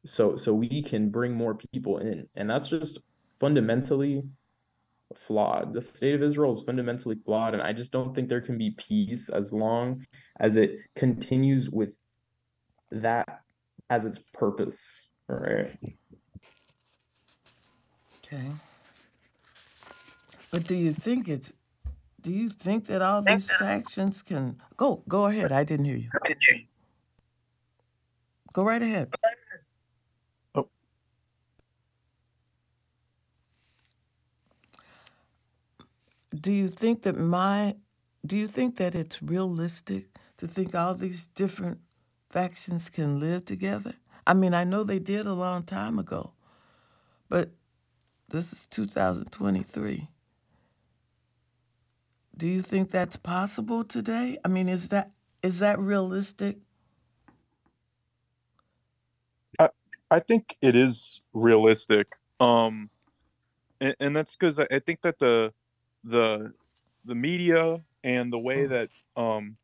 [0.05, 2.27] so so we can bring more people in.
[2.35, 2.99] And that's just
[3.39, 4.23] fundamentally
[5.15, 5.73] flawed.
[5.73, 8.71] The state of Israel is fundamentally flawed, and I just don't think there can be
[8.71, 10.05] peace as long
[10.39, 11.93] as it continues with
[12.91, 13.41] that
[13.89, 15.07] as its purpose.
[15.29, 15.77] All right.
[18.31, 18.51] Okay.
[20.51, 21.51] But do you think it's
[22.21, 26.09] do you think that all these factions can go go ahead, I didn't hear you.
[28.53, 29.13] Go right ahead.
[30.55, 30.69] Oh.
[36.33, 37.75] Do you think that my
[38.25, 41.79] do you think that it's realistic to think all these different
[42.29, 43.95] factions can live together?
[44.27, 46.33] I mean, I know they did a long time ago,
[47.29, 47.49] but
[48.31, 50.07] this is 2023.
[52.37, 54.37] Do you think that's possible today?
[54.43, 55.11] I mean, is that
[55.43, 56.57] is that realistic?
[59.59, 59.69] I
[60.09, 62.15] I think it is realistic.
[62.39, 62.89] Um,
[63.79, 65.53] and, and that's because I I think that the
[66.03, 66.53] the
[67.05, 68.69] the media and the way Mm.
[68.69, 69.57] that um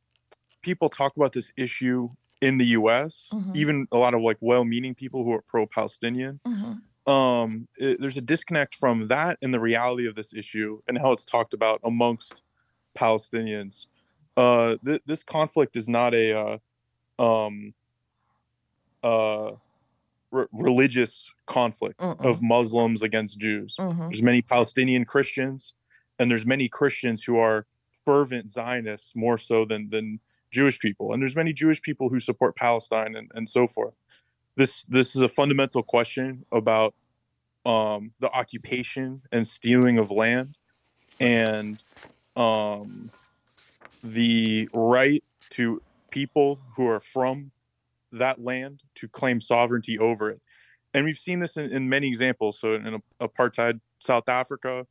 [0.62, 2.10] people talk about this issue
[2.42, 3.56] in the U.S., Mhm.
[3.56, 6.74] even a lot of like well-meaning people who are pro-Palestinian, Mm-hmm.
[7.08, 11.12] Um, it- there's a disconnect from that and the reality of this issue and how
[11.13, 12.41] it's talked about amongst
[12.98, 13.88] Palestinians.
[14.36, 16.58] Uh, th- this conflict is not a uh,
[17.24, 17.74] um,
[19.04, 19.52] uh,
[20.32, 23.76] re- religious conflict of Muslims against Jews.
[23.80, 24.00] Mm-hmm.
[24.10, 25.74] There's many Palestinian Christians,
[26.20, 27.65] and there's many Christians who are
[28.06, 30.20] fervent Zionists more so than than
[30.52, 34.02] Jewish people, and there's many Jewish people who support Palestine and, and so forth.
[34.58, 36.96] This this is a fundamental question about
[37.65, 40.58] um, the occupation and stealing of land,
[41.20, 41.78] and
[42.36, 43.12] um,
[44.04, 47.52] the right to people who are from
[48.12, 50.41] that land to claim sovereignty over it.
[50.93, 52.60] And we've seen this in, in many examples.
[52.60, 54.88] So in apartheid South Africa,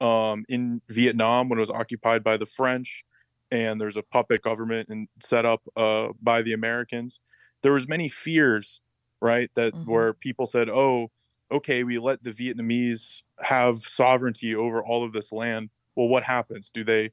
[0.00, 3.04] um, in Vietnam when it was occupied by the French,
[3.50, 7.20] and there's a puppet government and set up uh, by the Americans.
[7.62, 8.80] There was many fears,
[9.20, 9.86] right, that Mhm.
[9.86, 11.10] where people said, "Oh,
[11.50, 15.70] okay, we let the Vietnamese have sovereignty over all of this land.
[15.96, 16.70] Well, what happens?
[16.70, 17.12] Do they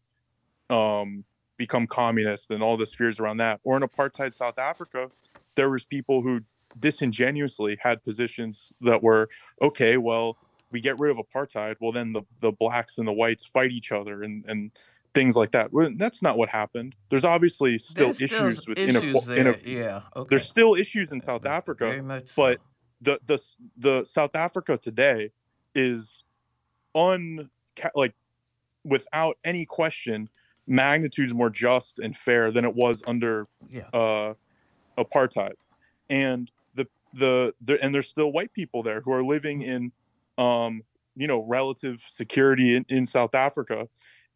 [0.70, 1.24] um,
[1.58, 5.12] become communist and all this fears around that?" Or in apartheid South Africa,
[5.56, 6.42] there was people who
[6.80, 9.30] disingenuously had positions that were
[9.62, 10.38] okay well
[10.70, 13.92] we get rid of apartheid well then the, the blacks and the whites fight each
[13.92, 14.72] other and, and
[15.18, 18.78] things like that well, that's not what happened there's obviously still There's issues still with
[18.78, 19.54] issues inequa- there.
[19.56, 20.02] ine- yeah.
[20.16, 20.28] Okay.
[20.30, 22.60] there's still issues in south africa much but
[23.02, 23.40] the the
[23.78, 25.32] the south africa today
[25.76, 26.24] is
[26.96, 27.50] un
[27.96, 28.16] like
[28.84, 30.30] without any question
[30.68, 33.88] magnitudes more just and fair than it was under yeah.
[33.94, 34.34] uh
[34.98, 35.54] apartheid,
[36.10, 39.92] and the, the the and there's still white people there who are living in,
[40.38, 40.82] um,
[41.16, 43.88] you know, relative security in, in South Africa,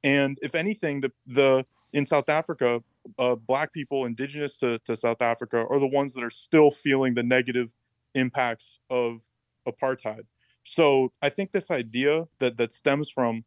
[0.04, 2.82] and if anything, the the in South Africa,
[3.20, 7.14] uh, black people indigenous to, to South Africa are the ones that are still feeling
[7.14, 7.76] the negative
[8.16, 9.22] impacts of
[9.68, 10.22] apartheid.
[10.64, 13.44] So I think this idea that that stems from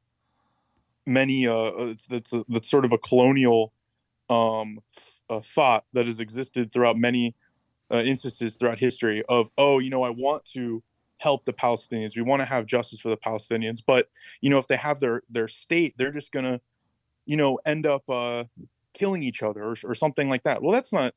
[1.07, 3.75] many uh that's that's sort of a colonial
[4.31, 4.79] um
[5.43, 7.35] thought that has existed throughout many
[7.91, 10.83] uh, instances throughout history of oh you know I want to
[11.19, 14.09] help the Palestinians we want to have justice for the Palestinians but
[14.41, 16.61] you know if they have their their state they're just gonna
[17.27, 18.45] you know end up uh
[18.93, 21.15] killing each other or, or something like that well that's not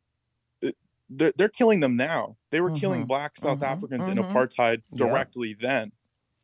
[1.10, 2.80] they're, they're killing them now they were mm-hmm.
[2.80, 3.64] killing black south mm-hmm.
[3.64, 4.20] africans mm-hmm.
[4.20, 5.92] in apartheid directly then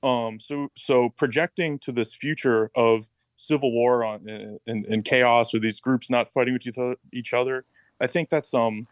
[0.04, 5.82] um so so projecting to this future of civil war on and, chaos or these
[5.82, 7.66] groups not fighting with each other
[8.00, 8.88] i think that's um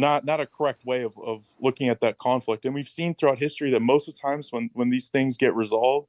[0.00, 2.64] not not a correct way of, of looking at that conflict.
[2.64, 5.54] And we've seen throughout history that most of the times when when these things get
[5.54, 6.08] resolved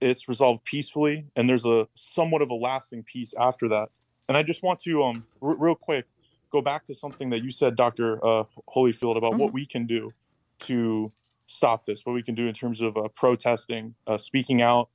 [0.00, 3.88] it's resolved peacefully and there's a somewhat of a lasting peace after that.
[4.28, 6.06] And i just want to um r- real quick
[6.50, 9.40] go back to something that you said dr uh, Hollyfield about mm-hmm.
[9.40, 10.12] what we can do
[10.60, 11.10] to
[11.46, 14.88] stop this what we can do in terms of uh, protesting uh, speaking out.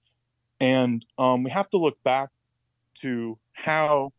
[0.60, 2.30] And um, we have to look back
[2.95, 4.12] to how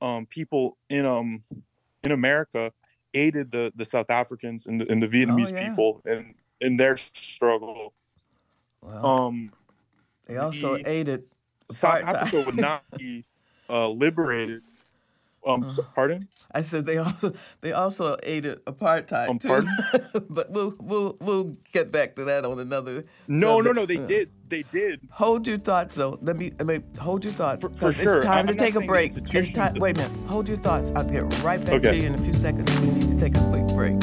[0.00, 1.42] um, people in um
[2.02, 2.72] in America
[3.16, 5.68] aided the the South Africans and the, and the Vietnamese oh, yeah.
[5.68, 7.92] people in in their struggle.
[8.82, 9.52] Well, um,
[10.26, 11.24] they also the, aided
[11.70, 13.24] South Africa would not be
[13.68, 14.62] uh, liberated
[15.46, 16.28] um, uh, pardon?
[16.52, 19.66] I said they also they also aided apartheid um, too.
[20.28, 23.04] but we'll we'll we'll get back to that on another.
[23.28, 23.76] No, subject.
[23.76, 23.86] no, no.
[23.86, 24.30] They uh, did.
[24.48, 25.00] They did.
[25.10, 26.18] Hold your thoughts, though.
[26.20, 27.60] Let me let me hold your thoughts.
[27.60, 28.16] For, for sure.
[28.16, 29.12] It's time I'm to take a break.
[29.16, 29.74] It's time.
[29.74, 30.28] Wait a minute.
[30.28, 30.90] Hold your thoughts.
[30.96, 31.92] I'll get right back okay.
[31.92, 32.70] to you in a few seconds.
[33.16, 34.02] We need to take a quick break.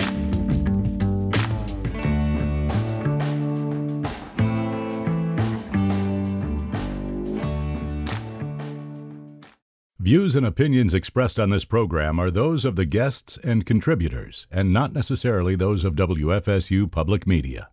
[10.00, 14.74] Views and opinions expressed on this program are those of the guests and contributors, and
[14.74, 17.70] not necessarily those of WFSU Public Media.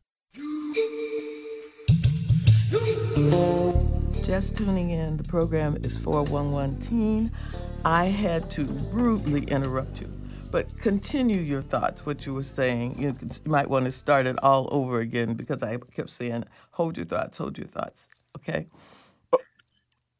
[4.22, 7.32] Just tuning in, the program is 411 Teen.
[7.84, 10.08] I had to rudely interrupt you,
[10.50, 13.00] but continue your thoughts, what you were saying.
[13.00, 16.96] You, you might want to start it all over again because I kept saying, hold
[16.96, 18.08] your thoughts, hold your thoughts.
[18.36, 18.66] Okay?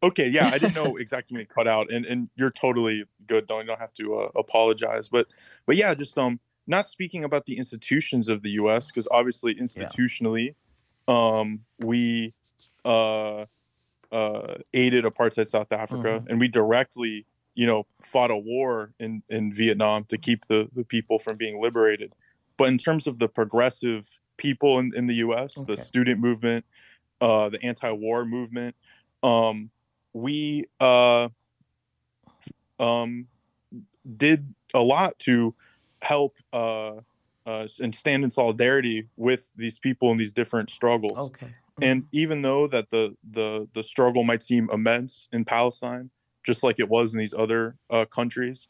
[0.03, 3.47] Okay, yeah, I didn't know exactly when it cut out, and and you're totally good.
[3.47, 5.27] Don't you don't have to uh, apologize, but
[5.67, 8.87] but yeah, just um, not speaking about the institutions of the U.S.
[8.87, 10.55] because obviously institutionally,
[11.07, 11.39] yeah.
[11.41, 12.33] um, we
[12.87, 13.45] uh,
[14.11, 16.31] uh, aided apartheid South Africa, mm-hmm.
[16.31, 17.27] and we directly,
[17.61, 21.61] you know, fought a war in in Vietnam to keep the the people from being
[21.61, 22.15] liberated.
[22.57, 25.75] But in terms of the progressive people in, in the U.S., okay.
[25.75, 26.65] the student movement,
[27.21, 28.77] uh, the anti-war movement,
[29.23, 29.69] um,
[30.15, 31.29] we uh,
[32.79, 33.27] um,
[34.17, 35.55] did a lot to
[36.01, 36.95] help uh,
[37.45, 41.29] uh, and stand in solidarity with these people in these different struggles.
[41.29, 41.49] Okay.
[41.49, 41.85] Mm-hmm.
[41.85, 46.09] And even though that the the the struggle might seem immense in Palestine,
[46.45, 48.69] just like it was in these other uh, countries,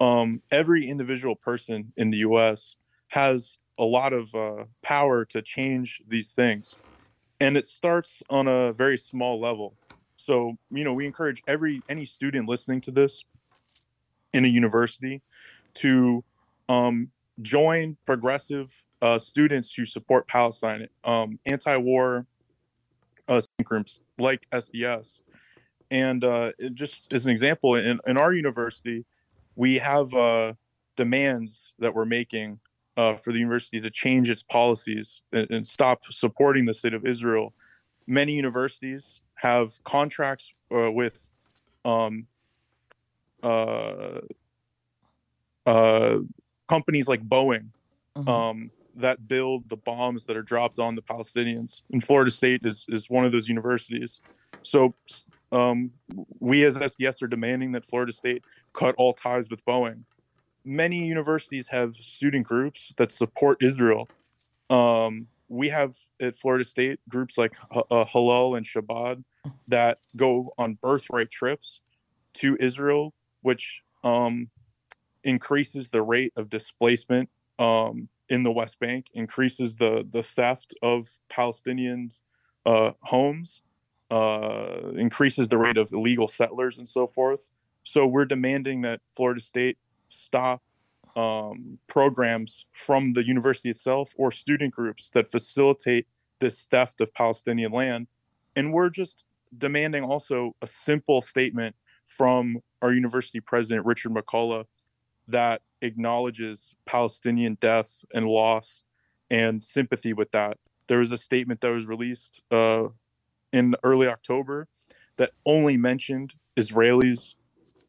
[0.00, 2.76] um, every individual person in the U.S.
[3.08, 6.76] has a lot of uh, power to change these things,
[7.40, 9.74] and it starts on a very small level.
[10.16, 13.24] So, you know, we encourage every any student listening to this
[14.32, 15.22] in a university
[15.74, 16.24] to
[16.68, 22.26] um, join progressive uh, students who support Palestine, um, anti-war
[23.28, 25.20] uh, groups like SDS.
[25.92, 29.04] And uh, just as an example, in, in our university,
[29.56, 30.54] we have uh,
[30.96, 32.58] demands that we're making
[32.96, 37.06] uh, for the university to change its policies and, and, stop supporting the state of
[37.06, 37.52] Israel.
[38.06, 41.30] Many universities have contracts uh, with
[41.84, 42.26] um,
[43.42, 44.20] uh,
[45.66, 46.18] uh,
[46.68, 47.68] companies like Boeing
[48.16, 48.28] mm-hmm.
[48.28, 51.82] um, that build the bombs that are dropped on the Palestinians.
[51.92, 54.20] And Florida State is, is one of those universities.
[54.62, 54.94] So
[55.52, 55.92] um,
[56.40, 60.02] we as SDS are demanding that Florida State cut all ties with Boeing.
[60.64, 64.08] Many universities have student groups that support Israel.
[64.70, 67.54] Um, we have at Florida State groups like
[67.90, 69.22] uh, Hillel and Chabad
[69.68, 71.80] that go on birthright trips
[72.34, 74.48] to Israel, which um,
[75.24, 77.28] increases the rate of displacement
[77.58, 82.22] um, in the West Bank, increases the the theft of Palestinians'
[82.64, 83.60] uh, homes,
[84.12, 87.50] uh, increases the rate of illegal settlers and so forth.
[87.82, 89.78] So we're demanding that Florida State
[90.10, 90.62] stop
[91.16, 96.06] um, programs from the university itself or student groups that facilitate
[96.40, 98.06] this theft of Palestinian land.
[98.54, 99.24] And we're just
[99.56, 104.66] demanding also a simple statement from our university president, Richard McCullough,
[105.28, 108.82] that acknowledges Palestinian death and loss
[109.30, 110.58] and sympathy with that.
[110.88, 112.88] There was a statement that was released uh,
[113.52, 114.68] in early October
[115.16, 117.34] that only mentioned Israelis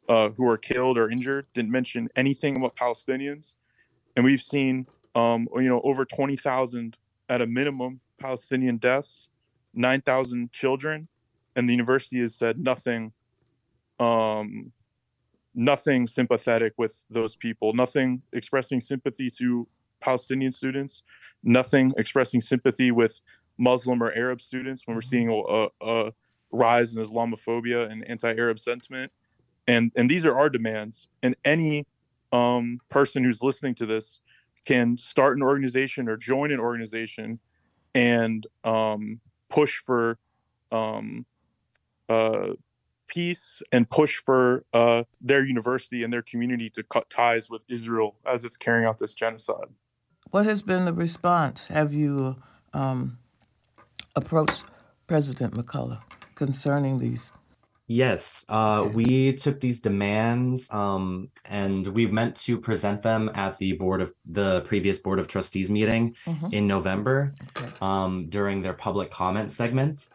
[0.09, 3.55] uh, who are killed or injured, didn't mention anything about Palestinians.
[4.15, 4.85] And we've seen,
[5.15, 6.97] um, you know, over 20,000
[7.29, 9.29] at a minimum Palestinian deaths,
[9.73, 11.07] 9,000 children,
[11.55, 13.11] and the university has said nothing,
[13.99, 14.71] um,
[15.55, 19.67] nothing sympathetic with those people, nothing expressing sympathy to
[20.01, 21.03] Palestinian students,
[21.43, 23.21] nothing expressing sympathy with
[23.63, 26.13] Muslim or Arab students when we're seeing a, a
[26.51, 29.11] rise in Islamophobia and anti-Arab sentiment,
[29.67, 31.07] and and these are our demands.
[31.23, 31.87] And any
[32.31, 34.19] um, person who's listening to this
[34.65, 37.39] can start an organization or join an organization
[37.95, 40.17] and um, push for
[40.71, 41.25] um,
[42.09, 42.53] uh,
[43.07, 48.15] peace and push for uh, their university and their community to cut ties with Israel
[48.25, 49.67] as it's carrying out this genocide.
[50.31, 51.67] What has been the response?
[51.67, 52.37] Have you
[52.73, 53.19] um,
[54.15, 54.63] approached
[55.07, 56.01] President McCullough
[56.35, 57.33] concerning these?
[57.87, 63.73] Yes, uh, we took these demands um, and we meant to present them at the
[63.73, 66.53] board of the previous board of trustees meeting Mhm.
[66.53, 67.69] in November Okay.
[67.81, 70.07] um, during their public comment segment.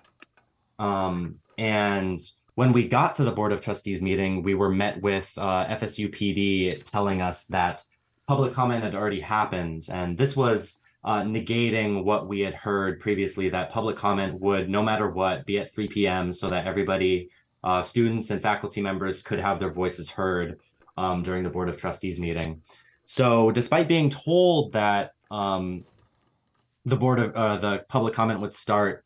[0.78, 2.18] Um, and
[2.54, 6.08] when we got to the board of trustees meeting, we were met with uh, FSU
[6.08, 7.84] PD telling us that
[8.26, 10.78] public comment had already happened, and this was
[11.08, 15.58] uh, negating what we had heard previously that public comment would, no matter what, be
[15.58, 16.34] at 3 p.m.
[16.34, 17.30] so that everybody,
[17.64, 20.60] uh, students and faculty members, could have their voices heard
[20.98, 22.60] um, during the board of trustees meeting.
[23.04, 25.82] So, despite being told that um,
[26.84, 29.02] the board of uh, the public comment would start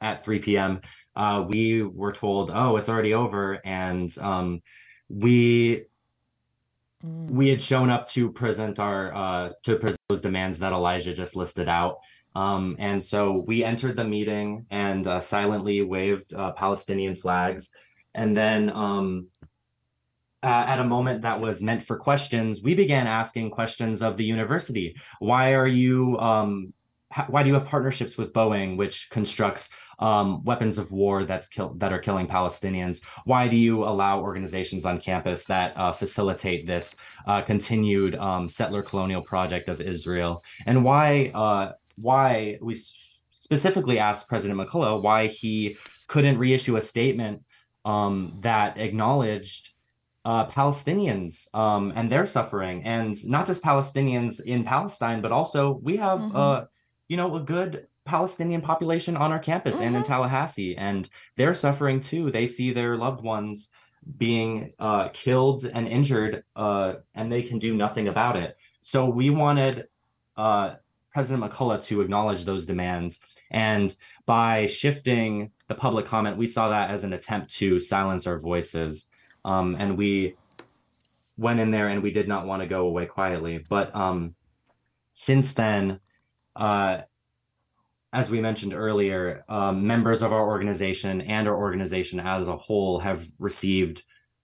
[0.00, 0.80] at 3 p.m.
[1.16, 4.62] Uh, we were told, oh, it's already over, and um,
[5.08, 5.86] we
[7.04, 7.30] Mm.
[7.30, 11.34] we had shown up to present our uh, to present those demands that Elijah just
[11.34, 12.00] listed out.
[12.34, 17.70] Um, and so we entered the meeting and uh, silently waved uh, Palestinian flags,
[18.14, 19.28] and then um,
[20.42, 24.24] uh, at a moment that was meant for questions, we began asking questions of the
[24.24, 24.94] university.
[25.18, 26.18] Why are you?
[26.18, 26.74] Um,
[27.28, 31.74] why do you have partnerships with Boeing, which constructs um, weapons of war that's kill-
[31.74, 33.00] that are killing Palestinians?
[33.24, 36.96] Why do you allow organizations on campus that uh, facilitate this
[37.26, 40.44] uh, continued um, settler colonial project of Israel?
[40.66, 42.76] And why uh, why we
[43.38, 47.42] specifically asked President McCullough why he couldn't reissue a statement
[47.84, 49.70] um, that acknowledged
[50.24, 55.96] uh, Palestinians um, and their suffering, and not just Palestinians in Palestine, but also we
[55.96, 56.32] have, Mhm.
[56.34, 56.64] uh,
[57.10, 60.06] you know, a good Palestinian population on our campus and in Mhm.
[60.06, 62.30] Tallahassee, and they're suffering too.
[62.30, 63.70] They see their loved ones
[64.16, 68.56] being uh, killed and injured, uh, and they can do nothing about it.
[68.80, 69.88] So we wanted
[70.36, 70.76] uh,
[71.12, 73.18] President McCullough to acknowledge those demands,
[73.50, 73.94] and
[74.24, 79.08] by shifting the public comment, we saw that as an attempt to silence our voices
[79.44, 80.36] um, and we
[81.36, 83.64] went in there and we did not want to go away quietly.
[83.68, 84.34] But um,
[85.12, 86.00] since then,
[86.56, 87.02] uh,
[88.12, 92.98] as we mentioned earlier, um, members of our organization and our organization as a whole
[92.98, 94.02] have received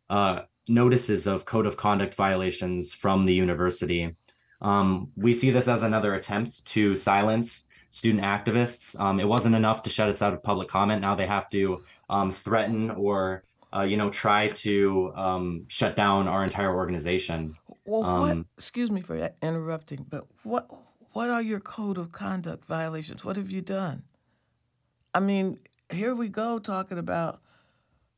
[0.08, 4.14] uh, notices of code of conduct violations from the university.
[4.60, 8.98] Um, we see this as another attempt to silence student activists.
[9.00, 11.02] Um, it wasn't enough to shut us out of public comment.
[11.02, 13.42] Now they have to um, threaten or
[13.74, 17.54] uh, you know, try to um, shut down our entire organization.
[17.84, 18.30] Well, what?
[18.30, 20.70] Um, Excuse me for interrupting, but what?
[21.16, 23.24] What are your code of conduct violations?
[23.24, 24.02] What have you done?
[25.14, 25.58] I mean,
[25.90, 27.40] here we go talking about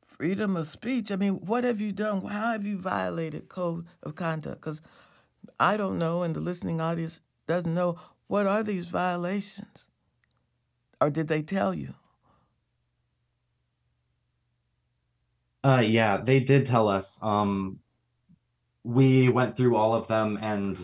[0.05, 1.09] freedom of speech.
[1.09, 2.25] I mean, what have you done?
[2.25, 4.59] How have you violated code of conduct?
[4.59, 4.81] Because
[5.61, 7.97] I don't know, and the listening audience doesn't know.
[8.27, 9.87] What are these violations?
[10.99, 11.93] Or did they tell you?
[15.63, 17.17] Uh, yeah, they did tell us.
[17.21, 17.79] Um,
[18.83, 20.77] we went through all of them, and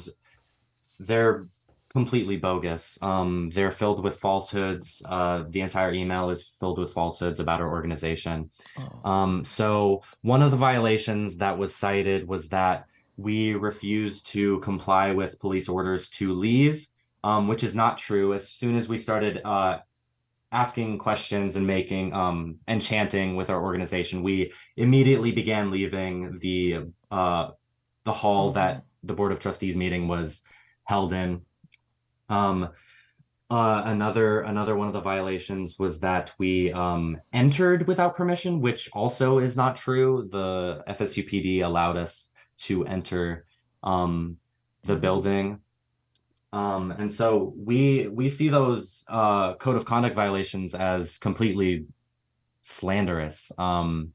[0.97, 1.49] they're
[1.95, 2.99] completely bogus.
[3.01, 5.01] Um, they're filled with falsehoods.
[5.05, 8.51] Uh, the entire email is filled with falsehoods about our organization.
[8.77, 9.09] Oh.
[9.09, 15.11] Um, so one of the violations that was cited was that we refused to comply
[15.11, 16.85] with police orders to leave,
[17.23, 18.33] um, which is not true.
[18.33, 19.77] As soon as we started uh,
[20.51, 26.87] asking questions and making um, and chanting with our organization, we immediately began leaving the
[27.09, 27.51] uh,
[28.03, 30.41] the hall that the board of trustees meeting was
[30.83, 31.39] held in.
[32.29, 32.69] Um,
[33.49, 38.89] uh, another another one of the violations was that we um, entered without permission, which
[38.93, 40.27] also is not true.
[40.31, 42.29] The FSUPD allowed us
[42.61, 43.45] to enter
[43.83, 44.37] um,
[44.83, 45.59] the building.
[46.51, 51.85] Um, and so we we see those uh, code of conduct violations as completely
[52.63, 53.51] slanderous.
[53.59, 54.13] Um,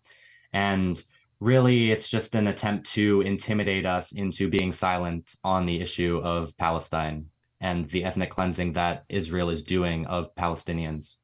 [0.53, 1.01] and
[1.39, 6.57] really, it's just an attempt to intimidate us into being silent on the issue of
[6.57, 7.27] Palestine
[7.61, 11.17] and the ethnic cleansing that Israel is doing of Palestinians.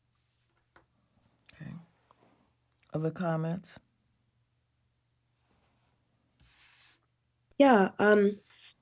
[1.54, 1.72] Okay.
[2.92, 3.78] Other comments?
[7.58, 8.32] Yeah, um,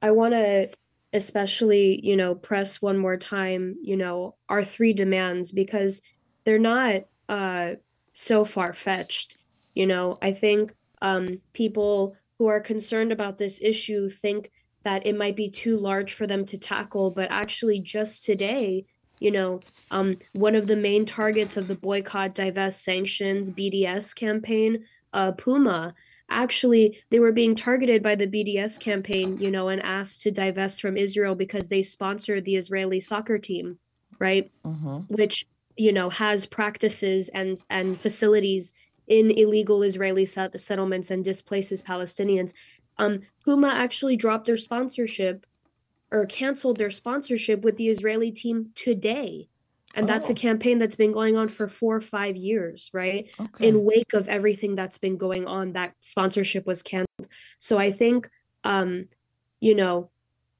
[0.03, 0.71] I want to
[1.13, 6.03] especially, you know, press one more time, you know, our three demands because
[6.45, 7.75] they're not uh
[8.13, 9.39] so far-fetched.
[9.75, 14.51] You know, I think um people who are concerned about this issue think
[14.85, 18.87] that it might be too large for them to tackle, but actually just today,
[19.19, 19.61] you know,
[19.91, 25.95] um one of the main targets of the boycott, divest, sanctions, BDS campaign, uh Puma
[26.31, 30.81] actually they were being targeted by the BDS campaign, you know, and asked to divest
[30.81, 33.79] from Israel because they sponsored the Israeli soccer team,
[34.19, 34.51] right?
[34.65, 35.15] Mm-hmm.
[35.15, 38.73] Which, you know, has practices and and facilities
[39.07, 42.53] in illegal Israeli set- settlements and displaces Palestinians.
[42.99, 45.47] Um, Puma actually dropped their sponsorship
[46.11, 49.49] or canceled their sponsorship with the Israeli team today.
[49.97, 50.37] And that's a Oh.
[50.37, 53.29] campaign that's been going on for four or five years, right?
[53.41, 53.69] Okay.
[53.69, 57.29] in wake of everything that's been going on that sponsorship was canceled
[57.59, 58.29] so i think
[58.65, 59.07] um
[59.61, 60.11] you know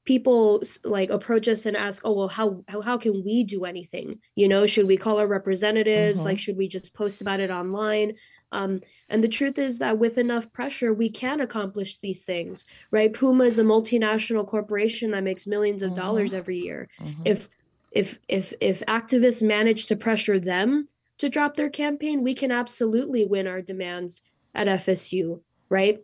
[0.05, 4.19] people like approach us and ask oh well how how, how can we do anything
[4.35, 6.25] you know should we call our representatives Mhm.
[6.25, 8.13] like should we just post about it online
[8.51, 13.13] um and the truth is that with enough pressure we can accomplish these things right?
[13.13, 16.89] Puma is a multinational corporation that makes millions of dollars every year.
[17.01, 17.21] Mhm.
[17.25, 17.49] if
[17.91, 23.25] if if if activists manage to pressure them to drop their campaign we can absolutely
[23.25, 24.21] win our demands
[24.53, 25.99] at fsu right?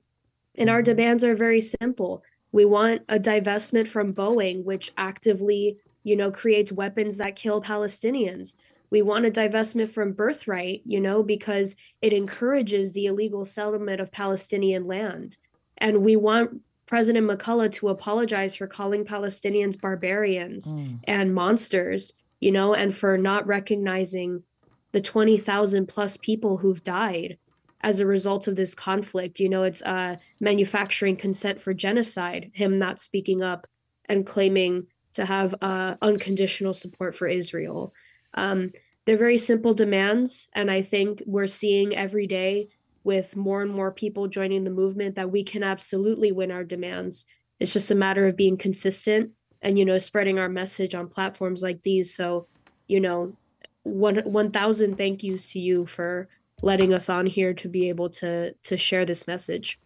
[0.57, 0.85] And our Mhm.
[0.85, 2.23] demands are very simple.
[2.51, 8.55] We want a divestment from boeing which actively you know creates weapons that kill palestinians
[8.91, 14.11] we want a divestment from birthright you know because it encourages the illegal settlement of
[14.11, 15.37] palestinian land
[15.77, 20.99] and we want president mccullough to apologize for calling palestinians barbarians Mm.
[21.05, 24.43] and monsters, you know, and for not recognizing
[24.91, 27.37] the 20,000 plus people who've died
[27.81, 29.39] as a result of this conflict.
[29.39, 33.67] You know, it's uh, manufacturing consent for genocide, him not speaking up
[34.09, 37.93] and claiming to have uh, unconditional support for Israel.
[38.33, 38.71] Um,
[39.05, 40.47] they're very simple demands.
[40.53, 42.69] And I think we're seeing every day
[43.03, 47.25] with more and more people joining the movement that we can absolutely win our demands.
[47.59, 51.61] It's just a matter of being consistent and you know spreading our message on platforms
[51.61, 52.47] like these so
[52.87, 53.35] you know
[53.83, 56.27] one 1000 thank yous to you for
[56.61, 59.79] letting us on here to be able to to share this message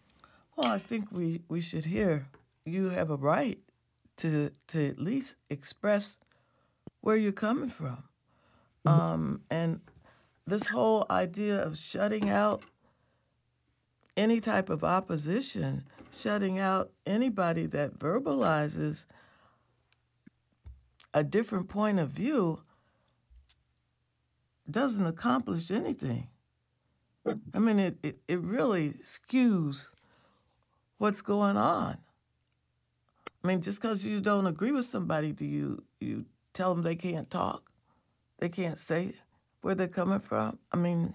[0.55, 2.27] Well, I think we, we should hear
[2.65, 3.59] you have a right
[4.17, 6.17] to to at least express
[7.01, 8.03] where you're coming from.
[8.85, 9.81] Um, and
[10.45, 12.63] this whole idea of shutting out
[14.15, 19.05] any type of opposition, shutting out anybody that verbalizes
[21.13, 22.59] a different point of view
[24.69, 26.27] doesn't accomplish anything.
[27.53, 29.89] I mean, it, it, it really skews
[30.97, 31.97] what's going on.
[33.43, 36.95] I mean, just because you don't agree with somebody, do you you tell them they
[36.95, 37.71] can't talk,
[38.39, 39.13] they can't say
[39.61, 40.59] where they're coming from?
[40.71, 41.13] I mean,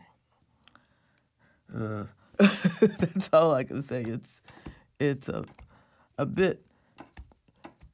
[1.75, 2.05] uh,
[2.39, 4.03] that's all I can say.
[4.03, 4.43] It's
[4.99, 5.45] it's a
[6.19, 6.65] a bit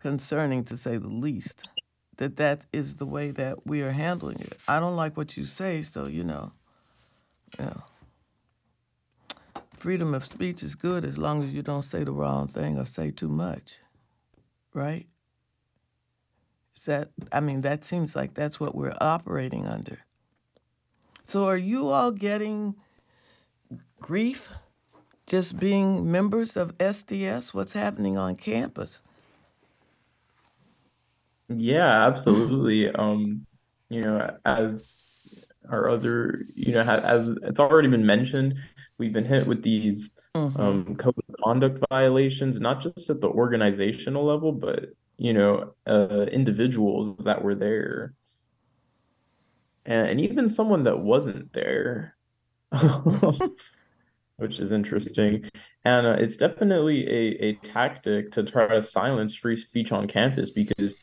[0.00, 1.68] concerning to say the least
[2.16, 4.58] that that is the way that we are handling it.
[4.68, 6.52] I don't like what you say, so you know,
[7.58, 7.74] yeah.
[9.76, 12.86] Freedom of speech is good as long as you don't say the wrong thing or
[12.86, 13.76] say too much,
[14.74, 15.06] right?
[16.86, 17.10] That?
[17.32, 19.98] I mean, that seems like that's what we're operating under.
[21.26, 22.76] So, are you all getting
[24.00, 24.50] grief
[25.26, 27.52] just being members of SDS?
[27.52, 29.02] What's happening on campus?
[31.48, 32.90] Yeah, absolutely.
[32.94, 33.46] Um,
[33.88, 34.94] you know, as
[35.70, 38.56] our other, you know, as it's already been mentioned,
[38.98, 40.58] we've been hit with these Mhm.
[40.60, 46.26] um, code of conduct violations, not just at the organizational level, but you know, uh,
[46.30, 48.14] individuals that were there,
[49.84, 52.16] and, and even someone that wasn't there.
[54.36, 55.48] which is interesting.
[55.84, 60.50] And uh, it's definitely a, a tactic to try to silence free speech on campus
[60.50, 60.94] because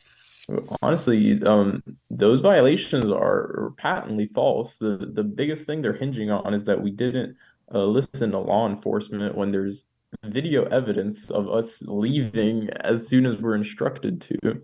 [0.82, 4.76] honestly, um, those violations are patently false.
[4.76, 7.36] The the biggest thing they're hinging on is that we didn't
[7.74, 9.86] uh, listen to law enforcement when there's
[10.22, 14.62] video evidence of us leaving as soon as we're instructed to.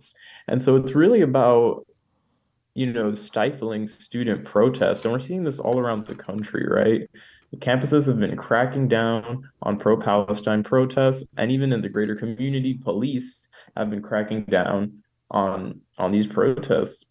[0.49, 1.87] And so it's really about
[2.75, 5.05] you know, stifling student protests.
[5.05, 7.09] And we're seeing this all around the country, right?
[7.57, 12.75] Campuses have been cracking down on pro Palestine protests, and even in the greater community,
[12.75, 17.05] police have been cracking down on on these protests.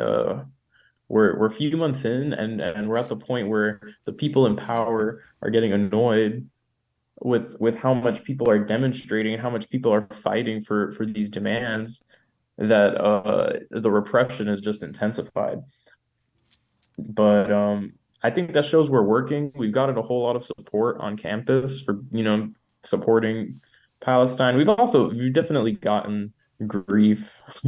[0.00, 0.44] Uh,
[1.08, 4.46] we're we're a few months in, and and we're at the point where the people
[4.46, 6.48] in power are getting annoyed
[7.20, 11.04] with with how much people are demonstrating and how much people are fighting for for
[11.04, 12.02] these demands
[12.58, 15.58] that uh, the repression is just intensified.
[16.98, 17.92] But um,
[18.22, 19.52] I think that shows we're working.
[19.54, 22.50] We've gotten a whole lot of support on campus for you know
[22.82, 23.60] supporting
[24.00, 24.56] Palestine.
[24.56, 26.32] We've also we've definitely gotten
[26.66, 27.32] grief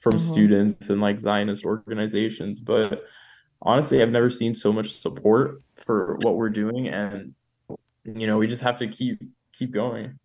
[0.00, 0.18] from mm-hmm.
[0.18, 3.02] students and like Zionist organizations, but
[3.62, 7.34] honestly, I've never seen so much support for what we're doing, and
[8.14, 9.20] you know we just have to keep
[9.52, 10.18] keep going.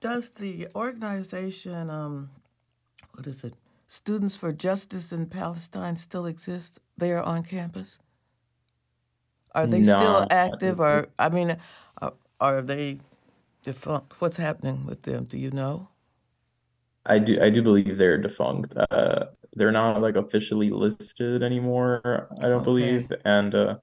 [0.00, 2.28] Does the organization, um,
[3.14, 3.54] what is it,
[3.86, 7.98] Students for Justice in Palestine still exist there on campus?
[9.54, 11.56] Are they no, still active, or I mean,
[12.02, 12.98] are, are they
[13.62, 14.20] defunct?
[14.20, 15.24] What's happening with them?
[15.24, 15.88] Do you know?
[17.06, 17.40] I do.
[17.40, 18.74] I do believe they're defunct.
[18.90, 22.28] Uh, they're not like officially listed anymore.
[22.38, 22.64] I don't okay.
[22.64, 23.76] believe, and uh,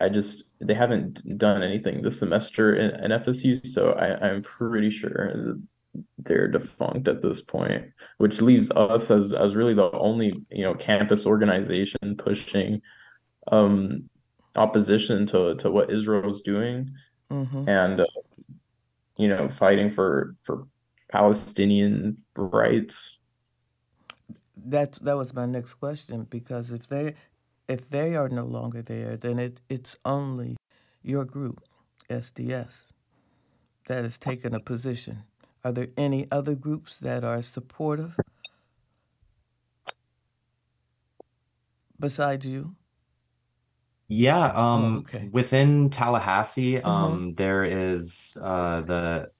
[0.00, 4.90] I just they haven't done anything this semester in, in FSU, so I, I'm pretty
[4.90, 5.56] sure
[6.18, 7.84] they're defunct at this point,
[8.18, 12.80] which leaves us as as really the only you know campus organization pushing
[13.52, 14.08] um
[14.56, 16.90] opposition to to what Israel's doing,
[17.30, 17.68] mm-hmm.
[17.68, 18.06] and uh,
[19.16, 20.66] you know fighting for for
[21.10, 23.18] Palestinian rights.
[24.66, 27.14] That that was my next question because if they
[27.68, 30.56] if they are no longer there, then it, it's only
[31.02, 31.62] your group,
[32.10, 32.84] SDS,
[33.86, 35.24] that has taken a position.
[35.64, 38.16] Are there any other groups that are supportive
[41.98, 42.74] besides you?
[44.08, 45.28] Yeah, um, oh, okay.
[45.32, 46.86] within Tallahassee, mm-hmm.
[46.86, 49.30] um, there is uh, the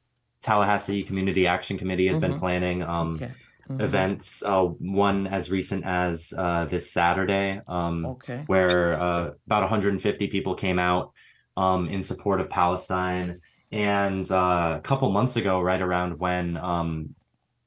[0.41, 2.33] Tallahassee Community Action Committee has mm-hmm.
[2.33, 3.31] been planning um, okay
[3.69, 3.81] mm-hmm.
[3.81, 4.43] events.
[4.45, 8.45] Uh, one as recent as uh, this Saturday, um, okay.
[8.47, 11.13] where uh, about 150 people came out
[11.57, 13.41] um, in support of Palestine.
[13.73, 17.15] And uh, a couple months ago, right around when, um,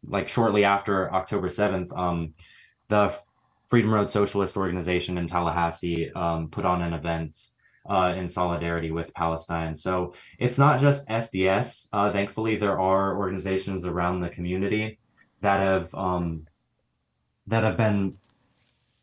[0.08, 2.34] like shortly after October 7th, um,
[2.88, 3.14] the
[3.68, 7.38] Freedom Road Socialist Organization in Tallahassee um, put on an event
[7.90, 9.76] uh, in solidarity with Palestine.
[9.76, 11.90] So it's not just SDS.
[11.92, 15.00] Uh, thankfully, there are organizations around the community
[15.42, 16.48] that have um,
[17.48, 18.18] that have been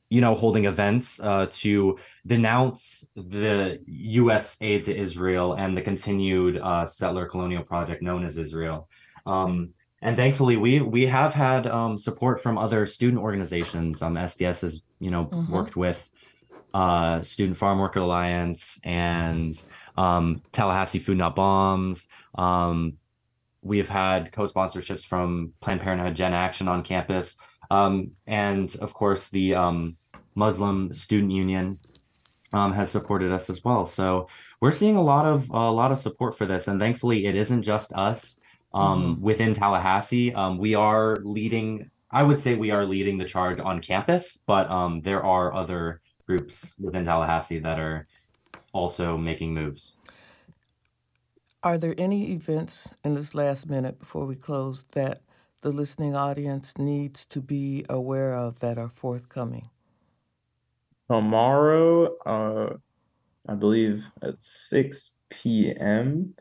[0.08, 4.58] you know holding events uh, to denounce the U.S.
[4.60, 8.88] aid to Israel and the continued uh, settler colonial project known as Israel.
[9.26, 9.70] Um,
[10.02, 14.02] and thankfully, we we have had um, support from other student organizations.
[14.02, 15.52] Um, SDS has you know mm-hmm.
[15.52, 16.10] worked with
[16.74, 19.62] uh, Student Farm Worker Alliance and
[19.96, 22.06] um, Tallahassee Food Not Bombs.
[22.34, 22.98] Um,
[23.64, 27.36] We've had co-sponsorships from Planned Parenthood Gen Action on campus,
[27.70, 29.96] um, and of course the um,
[30.34, 31.78] Muslim Student Union
[32.52, 33.86] um, has supported us as well.
[33.86, 34.28] So
[34.60, 37.62] we're seeing a lot of a lot of support for this, and thankfully it isn't
[37.62, 38.38] just us
[38.74, 39.20] um, mm.
[39.20, 40.34] within Tallahassee.
[40.34, 41.90] Um, we are leading.
[42.10, 46.00] I would say we are leading the charge on campus, but um, there are other
[46.26, 48.06] groups within Tallahassee that are
[48.72, 49.96] also making moves.
[51.64, 55.22] Are there any events in this last minute before we close that
[55.62, 59.70] the listening audience needs to be aware of that are forthcoming?
[61.10, 62.76] Tomorrow, uh,
[63.48, 66.34] I believe at 6 p.m.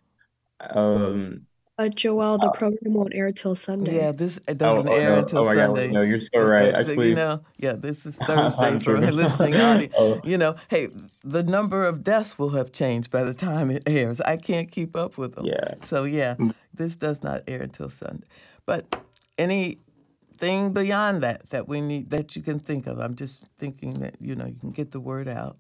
[0.59, 1.47] Um,
[1.78, 3.97] but Joel, the uh, program won't air till Sunday.
[3.97, 5.19] Yeah, this it doesn't oh, oh, air no.
[5.19, 5.88] until oh Sunday.
[5.88, 6.74] God, no, you're so right.
[6.74, 9.93] Actually, you know, yeah, this is Thursday for a listening audience.
[9.97, 10.21] oh.
[10.24, 10.89] You know, hey,
[11.24, 14.21] the number of deaths will have changed by the time it airs.
[14.21, 15.45] I can't keep up with them.
[15.45, 15.76] Yeah.
[15.84, 16.53] So yeah, mm.
[16.74, 18.28] this does not air until Sunday.
[18.67, 18.95] But
[19.39, 22.99] anything beyond that that we need that you can think of?
[22.99, 25.57] I'm just thinking that you know you can get the word out.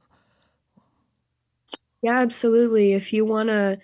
[2.03, 2.93] Yeah, absolutely.
[2.93, 3.79] If you want to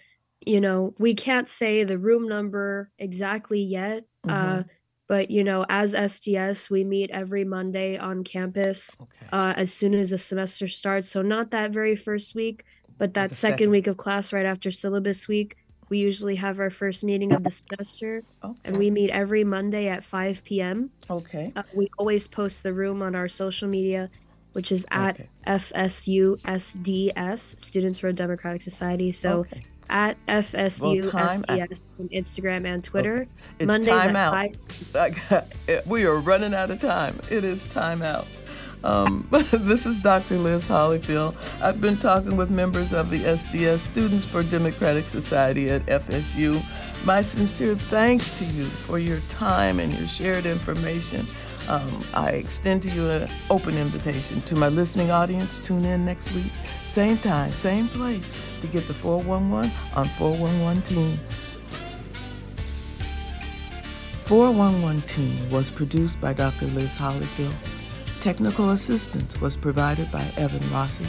[0.46, 4.04] you know, we can't say the room number exactly yet.
[4.26, 4.60] Mm-hmm.
[4.60, 4.64] Uh,
[5.08, 9.26] but you know, as SDS, we meet every Monday on campus okay.
[9.32, 11.10] uh, as soon as the semester starts.
[11.10, 12.64] So not that very first week,
[13.00, 13.72] But that second, second.
[13.72, 15.58] week of class, right after syllabus week,
[15.90, 18.24] we usually have our first meeting of the semester,
[18.64, 20.92] and we meet every Monday at 5 p.m.
[21.10, 21.52] Okay.
[21.56, 24.12] Uh, we always post the room on our social media,
[24.54, 25.30] which is at Okay.
[25.48, 29.12] FSUSDS, Students for a Democratic Society.
[29.12, 29.62] So Okay.
[29.90, 31.68] At FSUSDS time- I-
[32.00, 33.28] on Instagram and Twitter.
[33.60, 34.56] It's Mondays time at out.
[34.94, 37.20] 5 we are running out of time.
[37.30, 38.28] It is time out.
[38.84, 40.38] Um, this is Dr.
[40.38, 41.36] Liz Hollyfield.
[41.62, 46.64] I've been talking with members of the SDS Students for Democratic Society at FSU.
[47.06, 51.28] My sincere thanks to you for your time and your shared information.
[51.68, 55.60] Um, I extend to you an open invitation to my listening audience.
[55.60, 56.52] Tune in next week,
[56.86, 58.32] same time, same place,
[58.62, 61.20] to get the 411 on 411 Teen.
[64.26, 66.68] 411 Teen was produced by Dr.
[66.68, 67.55] Liz Hollyfield.
[68.22, 71.05] Technical assistance was provided by Evan Rossi.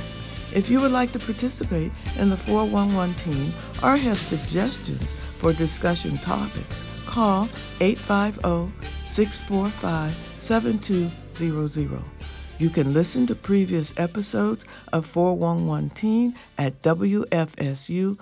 [0.54, 6.18] If you would like to participate in the 411 Teen or have suggestions for discussion
[6.18, 7.48] topics, call
[7.80, 8.72] 850
[9.06, 12.19] 645 7200.
[12.60, 18.20] You can listen to previous episodes of 411 Teen at WFSU.org.